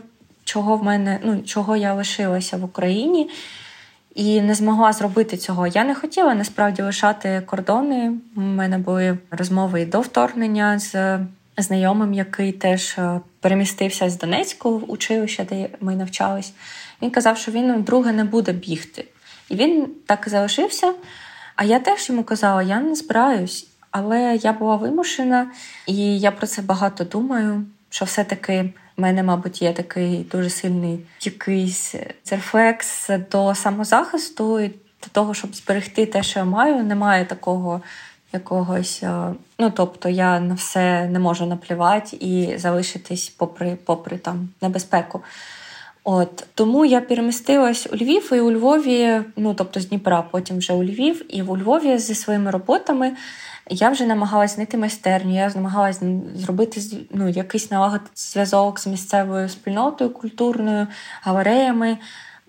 чого 0.49 0.77
в 0.77 0.85
мене, 0.85 1.21
ну 1.25 1.43
чого 1.43 1.77
я 1.77 1.95
лишилася 1.95 2.57
в 2.57 2.65
Україні 2.65 3.31
і 4.15 4.41
не 4.41 4.55
змогла 4.55 4.93
зробити 4.93 5.37
цього. 5.37 5.67
Я 5.67 5.85
не 5.85 5.95
хотіла 5.95 6.35
насправді 6.35 6.83
лишати 6.83 7.43
кордони. 7.47 8.13
У 8.37 8.41
мене 8.41 8.79
були 8.79 9.19
розмови 9.31 9.81
і 9.81 9.87
до 9.87 10.01
вторгнення 10.01 10.79
з 10.79 11.19
знайомим, 11.57 12.15
який 12.15 12.53
теж 12.53 12.95
е, 12.99 13.21
перемістився 13.41 14.11
з 14.11 14.19
Донецьку 14.19 14.79
в 14.79 14.91
училище, 14.91 15.45
де 15.45 15.69
ми 15.81 15.97
навчались. 15.97 16.53
Він 17.03 17.11
казав, 17.11 17.39
що 17.39 17.53
він 17.53 17.75
вдруге 17.75 18.13
не 18.13 18.25
буде 18.25 18.53
бігти. 18.53 19.05
І 19.49 19.55
він 19.55 19.87
так 20.07 20.25
і 20.27 20.31
залишився. 20.31 20.95
А 21.57 21.65
я 21.65 21.79
теж 21.79 22.09
йому 22.09 22.25
казала, 22.25 22.63
я 22.63 22.81
не 22.81 22.95
збираюсь. 22.95 23.67
Але 23.91 24.39
я 24.43 24.53
була 24.53 24.77
вимушена, 24.77 25.51
і 25.87 26.19
я 26.19 26.31
про 26.31 26.47
це 26.47 26.63
багато 26.63 27.05
думаю. 27.05 27.65
Що 27.91 28.05
все-таки 28.05 28.73
в 28.99 29.01
мене, 29.01 29.23
мабуть, 29.23 29.63
є 29.63 29.73
такий 29.73 30.27
дуже 30.33 30.51
сильний 30.51 31.01
якийсь 31.23 31.95
рефлекс 32.31 33.11
до 33.31 33.55
самозахисту 33.55 34.61
і 34.61 34.69
до 34.69 35.09
того, 35.13 35.35
щоб 35.35 35.55
зберегти 35.55 36.07
те, 36.07 36.23
що 36.23 36.39
я 36.39 36.45
маю. 36.45 36.85
Немає 36.85 37.25
такого 37.25 37.81
якогось. 38.33 39.03
Е, 39.03 39.35
ну 39.59 39.71
тобто 39.71 40.09
я 40.09 40.41
на 40.41 40.55
все 40.55 41.07
не 41.07 41.19
можу 41.19 41.47
наплівати 41.47 42.17
і 42.17 42.59
залишитись 42.59 43.29
попри 43.29 43.79
попри 43.85 44.19
там 44.19 44.49
небезпеку. 44.63 45.23
От 46.05 46.47
Тому 46.55 46.85
я 46.85 47.01
перемістилась 47.01 47.89
у 47.93 47.97
Львів 47.97 48.33
і 48.33 48.41
у 48.41 48.51
Львові, 48.51 49.21
ну 49.37 49.55
тобто 49.55 49.81
з 49.81 49.89
Дніпра, 49.89 50.23
потім 50.23 50.59
вже 50.59 50.73
у 50.73 50.85
Львів, 50.85 51.37
і 51.37 51.43
в 51.43 51.59
Львові 51.59 51.99
зі 51.99 52.15
своїми 52.15 52.51
роботами 52.51 53.13
я 53.71 53.91
вже 53.91 54.07
намагалась 54.07 54.55
знайти 54.55 54.77
майстерню, 54.77 55.35
я 55.35 55.53
намагалась 55.55 56.01
зробити 56.35 56.81
ну, 57.11 57.29
якийсь 57.29 57.71
налагодити 57.71 58.11
зв'язок 58.14 58.81
з 58.81 58.87
місцевою 58.87 59.49
спільнотою 59.49 60.11
культурною, 60.11 60.87
галереями. 61.23 61.99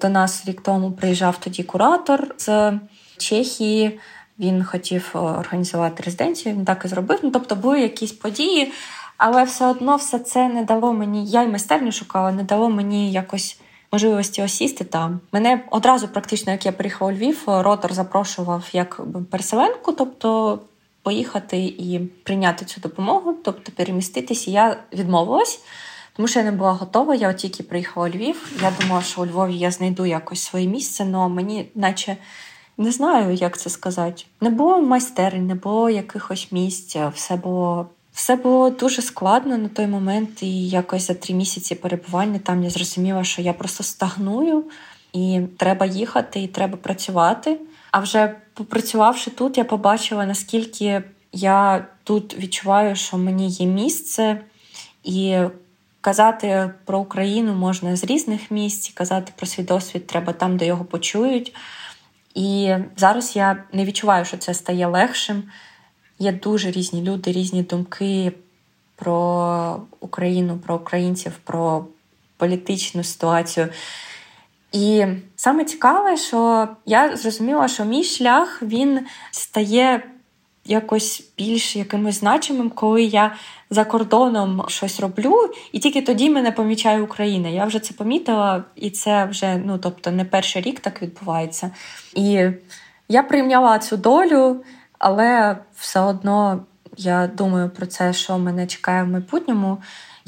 До 0.01 0.09
нас 0.09 0.43
рік 0.45 0.61
тому 0.61 0.91
приїжджав 0.91 1.38
тоді 1.39 1.63
куратор 1.63 2.36
з 2.38 2.74
Чехії. 3.17 3.99
Він 4.39 4.63
хотів 4.63 5.09
організувати 5.13 6.03
резиденцію, 6.03 6.55
він 6.55 6.65
так 6.65 6.86
і 6.86 6.88
зробив. 6.88 7.20
Ну, 7.24 7.32
Тобто 7.32 7.55
були 7.55 7.82
якісь 7.82 8.11
події, 8.11 8.72
але 9.17 9.43
все 9.43 9.65
одно 9.65 9.95
все 9.95 10.20
це 10.20 10.47
не 10.47 10.63
дало 10.63 10.93
мені. 10.93 11.26
Я 11.26 11.43
й 11.43 11.47
майстерню 11.47 11.91
шукала, 11.91 12.32
не 12.32 12.43
дало 12.43 12.70
мені 12.70 13.11
якось 13.11 13.59
можливості 13.91 14.43
осісти 14.43 14.84
там. 14.84 15.20
Мене 15.32 15.63
одразу, 15.72 16.07
практично, 16.07 16.51
як 16.51 16.65
я 16.65 16.72
приїхала 16.72 17.11
у 17.11 17.15
Львів, 17.15 17.43
ротор 17.47 17.93
запрошував 17.93 18.70
як 18.74 19.01
переселенку, 19.32 19.91
тобто 19.91 20.59
поїхати 21.04 21.58
і 21.58 22.00
прийняти 22.24 22.66
цю 22.66 22.82
допомогу, 22.82 23.36
тобто 23.43 23.72
переміститися. 23.72 24.52
Я 24.52 24.78
відмовилась, 24.93 25.60
тому 26.16 26.28
що 26.28 26.39
я 26.39 26.45
не 26.45 26.52
була 26.52 26.72
готова. 26.72 27.16
Я 27.16 27.30
от 27.30 27.38
тільки 27.38 27.64
приїхала 27.64 28.08
у 28.08 28.10
Львів. 28.10 28.52
Я 28.62 28.74
думала, 28.82 29.02
що 29.02 29.22
у 29.22 29.26
Львові 29.26 29.58
я 29.58 29.72
знайду 29.72 30.06
якось 30.06 30.41
своє 30.41 30.68
місце, 30.68 31.08
але 31.14 31.28
мені, 31.28 31.70
наче. 31.76 32.18
Не 32.78 32.91
знаю, 32.91 33.34
як 33.34 33.58
це 33.58 33.70
сказати. 33.70 34.24
Не 34.41 34.50
було 34.50 34.82
майстерень, 34.82 35.47
не 35.47 35.56
було 35.56 35.89
якихось 35.89 36.52
місць. 36.52 36.95
Все 37.14 37.36
було 37.36 37.89
все 38.20 38.36
було 38.36 38.70
дуже 38.70 39.02
складно 39.02 39.58
на 39.58 39.68
той 39.68 39.88
момент, 39.88 40.43
і 40.43 40.68
якось 40.68 41.08
за 41.08 41.14
три 41.14 41.34
місяці 41.34 41.76
перебування 41.76 42.39
там 42.39 42.64
я 42.64 42.70
зрозуміла, 42.70 43.24
що 43.24 43.41
я 43.41 43.54
просто 43.54 43.84
стагную, 43.84 44.64
і 45.14 45.41
треба 45.58 45.86
їхати, 45.86 46.43
і 46.43 46.47
треба 46.47 46.78
працювати. 46.78 47.60
А 47.91 47.99
вже 47.99 48.35
попрацювавши 48.53 49.31
тут, 49.31 49.57
я 49.57 49.63
побачила, 49.63 50.25
наскільки 50.25 51.03
я 51.31 51.85
тут 52.03 52.37
відчуваю, 52.37 52.95
що 52.95 53.17
мені 53.17 53.49
є 53.49 53.65
місце, 53.65 54.41
і 55.03 55.37
казати 56.01 56.71
про 56.85 56.99
Україну 56.99 57.53
можна 57.53 57.95
з 57.95 58.03
різних 58.03 58.51
місць, 58.51 58.91
казати 58.93 59.31
про 59.35 59.47
свій 59.47 59.63
досвід 59.63 60.07
треба 60.07 60.33
там, 60.33 60.57
де 60.57 60.65
його 60.65 60.85
почують. 60.85 61.55
І 62.35 62.75
зараз 62.97 63.35
я 63.35 63.63
не 63.73 63.85
відчуваю, 63.85 64.25
що 64.25 64.37
це 64.37 64.53
стає 64.53 64.87
легшим. 64.87 65.43
Є 66.19 66.31
дуже 66.31 66.71
різні 66.71 67.01
люди, 67.01 67.31
різні 67.31 67.63
думки 67.63 68.31
про 68.95 69.81
Україну, 69.99 70.57
про 70.57 70.75
українців, 70.75 71.31
про 71.43 71.85
політичну 72.37 73.03
ситуацію. 73.03 73.69
І 74.72 75.05
саме 75.36 75.65
цікаве, 75.65 76.17
що 76.17 76.67
я 76.86 77.17
зрозуміла, 77.17 77.67
що 77.67 77.86
мій 77.86 78.03
шлях 78.03 78.63
він 78.63 78.99
стає 79.32 80.03
якось 80.65 81.32
більш 81.38 81.76
якимось 81.76 82.20
значимим, 82.20 82.70
коли 82.70 83.03
я 83.03 83.36
за 83.70 83.86
кордоном 83.86 84.65
щось 84.67 84.99
роблю, 84.99 85.49
і 85.72 85.80
тільки 85.80 86.01
тоді 86.01 86.30
мене 86.30 86.51
помічає 86.51 87.01
Україна. 87.01 87.49
Я 87.49 87.65
вже 87.65 87.80
це 87.80 87.93
помітила, 87.93 88.63
і 88.76 88.89
це 88.89 89.26
вже 89.26 89.57
ну 89.65 89.78
тобто 89.78 90.11
не 90.11 90.26
перший 90.26 90.61
рік 90.61 90.80
так 90.80 91.01
відбувається. 91.01 91.72
І 92.15 92.47
я 93.07 93.24
прийняла 93.24 93.80
цю 93.80 93.97
долю, 93.97 94.63
але 94.99 95.57
все 95.76 95.99
одно 95.99 96.65
я 96.97 97.28
думаю 97.28 97.70
про 97.70 97.86
це, 97.86 98.13
що 98.13 98.38
мене 98.38 98.67
чекає 98.67 99.03
в 99.03 99.07
майбутньому. 99.07 99.78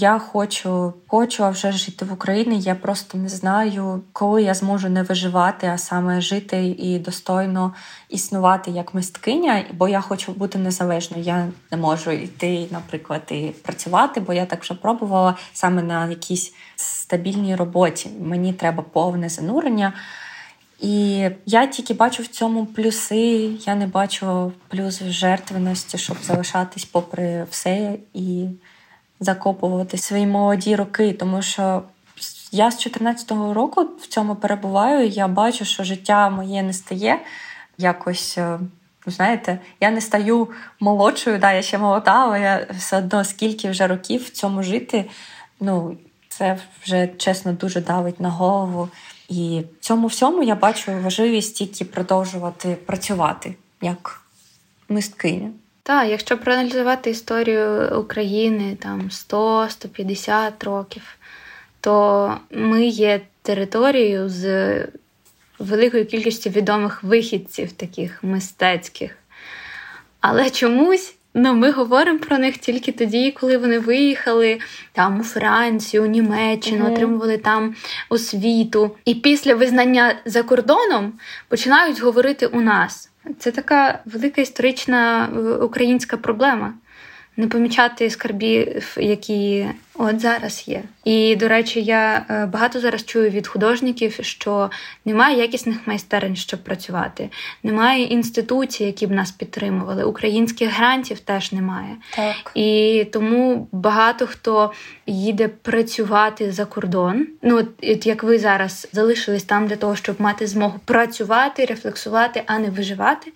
Я 0.01 0.19
хочу 0.19 0.93
хочу 1.07 1.49
вже 1.49 1.71
жити 1.71 2.05
в 2.05 2.13
Україні. 2.13 2.59
Я 2.59 2.75
просто 2.75 3.17
не 3.17 3.29
знаю, 3.29 4.01
коли 4.13 4.43
я 4.43 4.53
зможу 4.53 4.89
не 4.89 5.03
виживати, 5.03 5.67
а 5.67 5.77
саме 5.77 6.21
жити 6.21 6.65
і 6.65 6.99
достойно 6.99 7.73
існувати 8.09 8.71
як 8.71 8.93
мисткиня, 8.93 9.63
бо 9.73 9.87
я 9.87 10.01
хочу 10.01 10.31
бути 10.31 10.57
незалежною. 10.57 11.23
Я 11.23 11.47
не 11.71 11.77
можу 11.77 12.11
йти, 12.11 12.67
наприклад, 12.71 13.21
і 13.31 13.51
працювати, 13.63 14.19
бо 14.19 14.33
я 14.33 14.45
так 14.45 14.61
вже 14.61 14.73
пробувала 14.73 15.35
саме 15.53 15.83
на 15.83 16.07
якійсь 16.07 16.53
стабільній 16.75 17.55
роботі. 17.55 18.09
Мені 18.19 18.53
треба 18.53 18.83
повне 18.83 19.29
занурення. 19.29 19.93
І 20.79 21.29
я 21.45 21.67
тільки 21.67 21.93
бачу 21.93 22.23
в 22.23 22.27
цьому 22.27 22.65
плюси. 22.65 23.51
Я 23.65 23.75
не 23.75 23.87
бачу 23.87 24.51
плюс 24.67 25.01
в 25.01 25.11
жертвеності, 25.11 25.97
щоб 25.97 26.17
залишатись 26.23 26.85
попри 26.85 27.45
все 27.49 27.95
і 28.13 28.47
закопувати 29.21 29.97
свої 29.97 30.27
молоді 30.27 30.75
роки, 30.75 31.13
тому 31.13 31.41
що 31.41 31.83
я 32.51 32.71
з 32.71 32.87
14-го 32.87 33.53
року 33.53 33.87
в 34.01 34.07
цьому 34.07 34.35
перебуваю. 34.35 35.07
Я 35.07 35.27
бачу, 35.27 35.65
що 35.65 35.83
життя 35.83 36.29
моє 36.29 36.63
не 36.63 36.73
стає 36.73 37.19
якось. 37.77 38.37
Е, 38.37 38.59
знаєте, 39.05 39.59
я 39.79 39.91
не 39.91 40.01
стаю 40.01 40.47
молодшою, 40.79 41.39
да, 41.39 41.51
я 41.51 41.61
ще 41.61 41.77
молода, 41.77 42.11
але 42.11 42.41
я 42.41 42.67
все 42.77 42.97
одно 42.97 43.23
скільки 43.23 43.69
вже 43.69 43.87
років 43.87 44.23
в 44.23 44.29
цьому 44.29 44.63
жити. 44.63 45.05
Ну, 45.59 45.97
це 46.29 46.59
вже 46.83 47.07
чесно 47.07 47.53
дуже 47.53 47.81
давить 47.81 48.19
на 48.19 48.29
голову. 48.29 48.89
І 49.29 49.63
в 49.79 49.85
цьому 49.85 50.07
всьому 50.07 50.43
я 50.43 50.55
бачу 50.55 50.91
важливість 51.03 51.55
тільки 51.55 51.85
продовжувати 51.85 52.77
працювати 52.85 53.55
як 53.81 54.21
мисткиня. 54.89 55.51
Так, 55.83 56.09
якщо 56.09 56.37
проаналізувати 56.37 57.09
історію 57.09 57.99
України 57.99 58.77
там 58.81 59.01
100-150 59.01 60.65
років, 60.65 61.03
то 61.81 62.37
ми 62.51 62.85
є 62.85 63.21
територією 63.41 64.29
з 64.29 64.87
великою 65.59 66.05
кількістю 66.05 66.49
відомих 66.49 67.03
вихідців, 67.03 67.71
таких 67.71 68.23
мистецьких. 68.23 69.17
Але 70.19 70.49
чомусь 70.49 71.15
ну, 71.33 71.53
ми 71.53 71.71
говоримо 71.71 72.19
про 72.19 72.37
них 72.37 72.57
тільки 72.57 72.91
тоді, 72.91 73.31
коли 73.31 73.57
вони 73.57 73.79
виїхали 73.79 74.59
там 74.93 75.19
у 75.19 75.23
Францію, 75.23 76.03
у 76.03 76.05
Німеччину, 76.05 76.85
mm 76.85 76.93
отримували 76.93 77.37
там 77.37 77.75
освіту. 78.09 78.95
І 79.05 79.15
після 79.15 79.55
визнання 79.55 80.15
за 80.25 80.43
кордоном 80.43 81.13
починають 81.47 82.01
говорити 82.01 82.45
у 82.47 82.61
нас. 82.61 83.10
Це 83.39 83.51
така 83.51 83.99
велика 84.05 84.41
історична 84.41 85.29
е, 85.35 85.39
українська 85.39 86.17
проблема 86.17 86.73
не 87.37 87.47
помічати 87.47 88.09
скарбів, 88.09 88.95
які 88.97 89.67
от 89.93 90.19
зараз 90.19 90.63
є. 90.67 90.83
І, 91.03 91.35
до 91.35 91.47
речі, 91.47 91.81
я 91.81 92.25
е, 92.29 92.45
багато 92.45 92.79
зараз 92.79 93.05
чую 93.05 93.29
від 93.29 93.47
художників, 93.47 94.19
що 94.21 94.69
немає 95.05 95.37
якісних 95.37 95.77
майстерень, 95.85 96.35
щоб 96.35 96.63
працювати, 96.63 97.29
немає 97.63 98.03
інституцій, 98.03 98.83
які 98.83 99.07
б 99.07 99.11
нас 99.11 99.31
підтримували. 99.31 100.03
Українських 100.03 100.77
грантів 100.77 101.19
теж 101.19 101.51
немає. 101.51 101.95
Так. 102.15 102.51
І 102.55 103.05
тому 103.13 103.67
багато 103.71 104.27
хто 104.27 104.71
їде 105.07 105.47
працювати 105.47 106.51
за 106.51 106.65
кордон. 106.65 107.27
Ну, 107.41 107.67
от 107.83 108.05
як 108.05 108.23
ви 108.23 108.39
зараз 108.39 108.87
залишились 108.91 109.43
там 109.43 109.67
для 109.67 109.75
того, 109.75 109.95
щоб 109.95 110.21
мати 110.21 110.47
змогу 110.47 110.79
працювати, 110.85 111.65
рефлексувати, 111.65 112.43
а 112.45 112.59
не 112.59 112.69
виживати. 112.69 113.31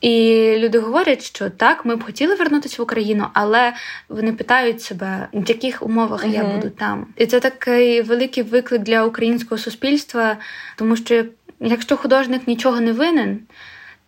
І 0.00 0.54
люди 0.58 0.78
говорять, 0.78 1.22
що 1.22 1.50
так, 1.50 1.84
ми 1.84 1.96
б 1.96 2.04
хотіли 2.04 2.34
вернутися 2.34 2.76
в 2.78 2.82
Україну, 2.82 3.26
але 3.32 3.72
вони 4.08 4.32
питають 4.32 4.82
себе, 4.82 5.28
в 5.32 5.48
яких 5.48 5.82
умовах 5.82 6.24
uh-huh. 6.24 6.34
я 6.34 6.44
буду 6.44 6.70
там. 6.70 7.06
І 7.16 7.26
це 7.26 7.40
такий 7.40 8.02
великий 8.02 8.42
виклик 8.42 8.82
для 8.82 9.04
українського 9.04 9.58
суспільства, 9.58 10.36
тому 10.76 10.96
що 10.96 11.24
якщо 11.60 11.96
художник 11.96 12.48
нічого 12.48 12.80
не 12.80 12.92
винен, 12.92 13.38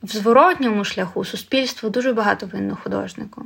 в 0.02 0.08
зворотньому 0.08 0.84
шляху 0.84 1.24
суспільство 1.24 1.88
дуже 1.88 2.12
багато 2.12 2.46
винно 2.46 2.78
художнику. 2.82 3.44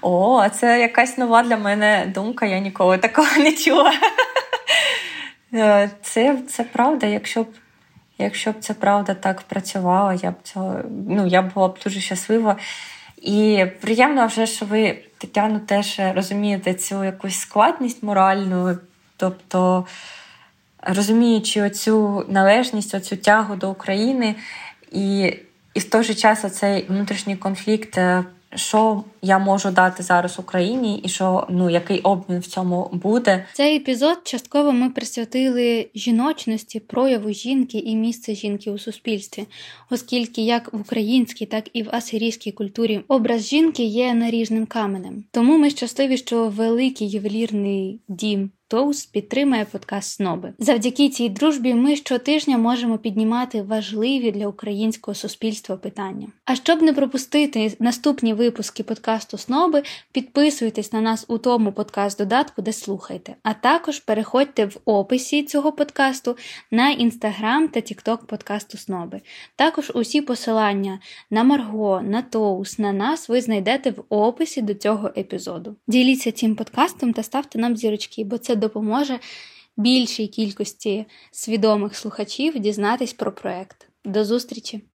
О, 0.00 0.48
це 0.48 0.80
якась 0.80 1.18
нова 1.18 1.42
для 1.42 1.56
мене 1.56 2.12
думка. 2.14 2.46
Я 2.46 2.58
ніколи 2.58 2.98
такого 2.98 3.36
не 3.36 3.52
чула. 3.52 3.92
Е, 5.54 5.90
це 6.02 6.38
це 6.48 6.64
правда, 6.64 7.06
якщо 7.06 7.42
б 7.42 7.46
Якщо 8.18 8.52
б 8.52 8.54
це 8.60 8.74
правда 8.74 9.14
так 9.14 9.42
працювало, 9.42 10.12
я 10.22 10.30
б 10.30 10.34
цього 10.42 10.80
ну 11.08 11.26
я 11.26 11.42
була 11.42 11.68
б 11.68 11.78
дуже 11.84 12.00
щаслива. 12.00 12.56
І 13.22 13.66
приємно 13.80 14.26
вже, 14.26 14.46
що 14.46 14.66
ви 14.66 14.98
Тетяну 15.18 15.60
теж 15.60 16.00
розумієте 16.14 16.74
цю 16.74 17.04
якусь 17.04 17.38
складність 17.38 18.02
моральну, 18.02 18.78
тобто 19.16 19.86
розуміючи 20.82 21.62
оцю 21.62 22.24
належність, 22.28 22.94
оцю 22.94 23.16
тягу 23.16 23.56
до 23.56 23.70
України, 23.70 24.34
і 24.92 25.34
і 25.74 25.80
в 25.80 25.90
той 25.90 26.04
же 26.04 26.14
час 26.14 26.44
оцей 26.44 26.86
внутрішній 26.88 27.36
конфлікт 27.36 27.98
е, 27.98 28.24
що 28.54 29.04
я 29.22 29.38
можу 29.38 29.70
дати 29.70 30.02
зараз 30.02 30.38
Україні, 30.38 30.98
і 30.98 31.08
що 31.08 31.46
ну 31.50 31.70
який 31.70 32.00
обмін 32.00 32.38
в 32.38 32.46
цьому 32.46 32.90
буде. 32.92 33.46
Цей 33.52 33.76
епізод 33.76 34.18
частково 34.24 34.72
ми 34.72 34.90
присвятили 34.90 35.88
жіночності, 35.94 36.80
прояву 36.80 37.30
жінки 37.30 37.78
і 37.78 37.96
місце 37.96 38.34
жінки 38.34 38.70
у 38.70 38.78
суспільстві, 38.78 39.46
оскільки 39.90 40.42
як 40.42 40.72
в 40.72 40.80
українській, 40.80 41.46
так 41.46 41.64
і 41.72 41.82
в 41.82 41.88
асирійській 41.92 42.52
культурі 42.52 43.00
образ 43.08 43.48
жінки 43.48 43.82
є 43.82 44.14
наріжним 44.14 44.66
каменем. 44.66 45.24
Тому 45.30 45.58
ми 45.58 45.70
щасливі, 45.70 46.16
що 46.16 46.48
великий 46.48 47.10
ювелірний 47.10 48.00
дім. 48.08 48.50
Тоус 48.72 49.06
підтримує 49.06 49.64
подкаст 49.64 50.10
Сноби. 50.10 50.52
Завдяки 50.58 51.08
цій 51.08 51.28
дружбі 51.28 51.74
ми 51.74 51.96
щотижня 51.96 52.58
можемо 52.58 52.98
піднімати 52.98 53.62
важливі 53.62 54.32
для 54.32 54.46
українського 54.46 55.14
суспільства 55.14 55.76
питання. 55.76 56.28
А 56.44 56.54
щоб 56.54 56.82
не 56.82 56.92
пропустити 56.92 57.76
наступні 57.78 58.34
випуски 58.34 58.82
подкасту 58.82 59.38
Сноби, 59.38 59.82
підписуйтесь 60.12 60.92
на 60.92 61.00
нас 61.00 61.24
у 61.28 61.38
тому 61.38 61.70
подкаст-додатку, 61.70 62.62
де 62.62 62.72
слухаєте. 62.72 63.34
А 63.42 63.54
також 63.54 64.00
переходьте 64.00 64.66
в 64.66 64.76
описі 64.84 65.42
цього 65.42 65.72
подкасту 65.72 66.36
на 66.70 66.90
інстаграм 66.90 67.68
та 67.68 67.80
тікток 67.80 68.26
подкасту 68.26 68.78
Сноби. 68.78 69.20
Також 69.56 69.92
усі 69.94 70.20
посилання 70.20 70.98
на 71.30 71.44
Марго, 71.44 72.02
на 72.04 72.22
Тоус, 72.22 72.78
на 72.78 72.92
нас 72.92 73.28
ви 73.28 73.40
знайдете 73.40 73.90
в 73.90 74.04
описі 74.08 74.62
до 74.62 74.74
цього 74.74 75.10
епізоду. 75.16 75.76
Діліться 75.86 76.32
цим 76.32 76.56
подкастом 76.56 77.12
та 77.12 77.22
ставте 77.22 77.58
нам 77.58 77.76
зірочки, 77.76 78.24
бо 78.24 78.38
це 78.38 78.56
допоможе 78.62 79.18
більшій 79.76 80.26
кількості 80.26 81.06
свідомих 81.30 81.96
слухачів 81.96 82.58
дізнатись 82.58 83.12
про 83.12 83.32
проект. 83.32 83.88
До 84.04 84.24
зустрічі! 84.24 84.91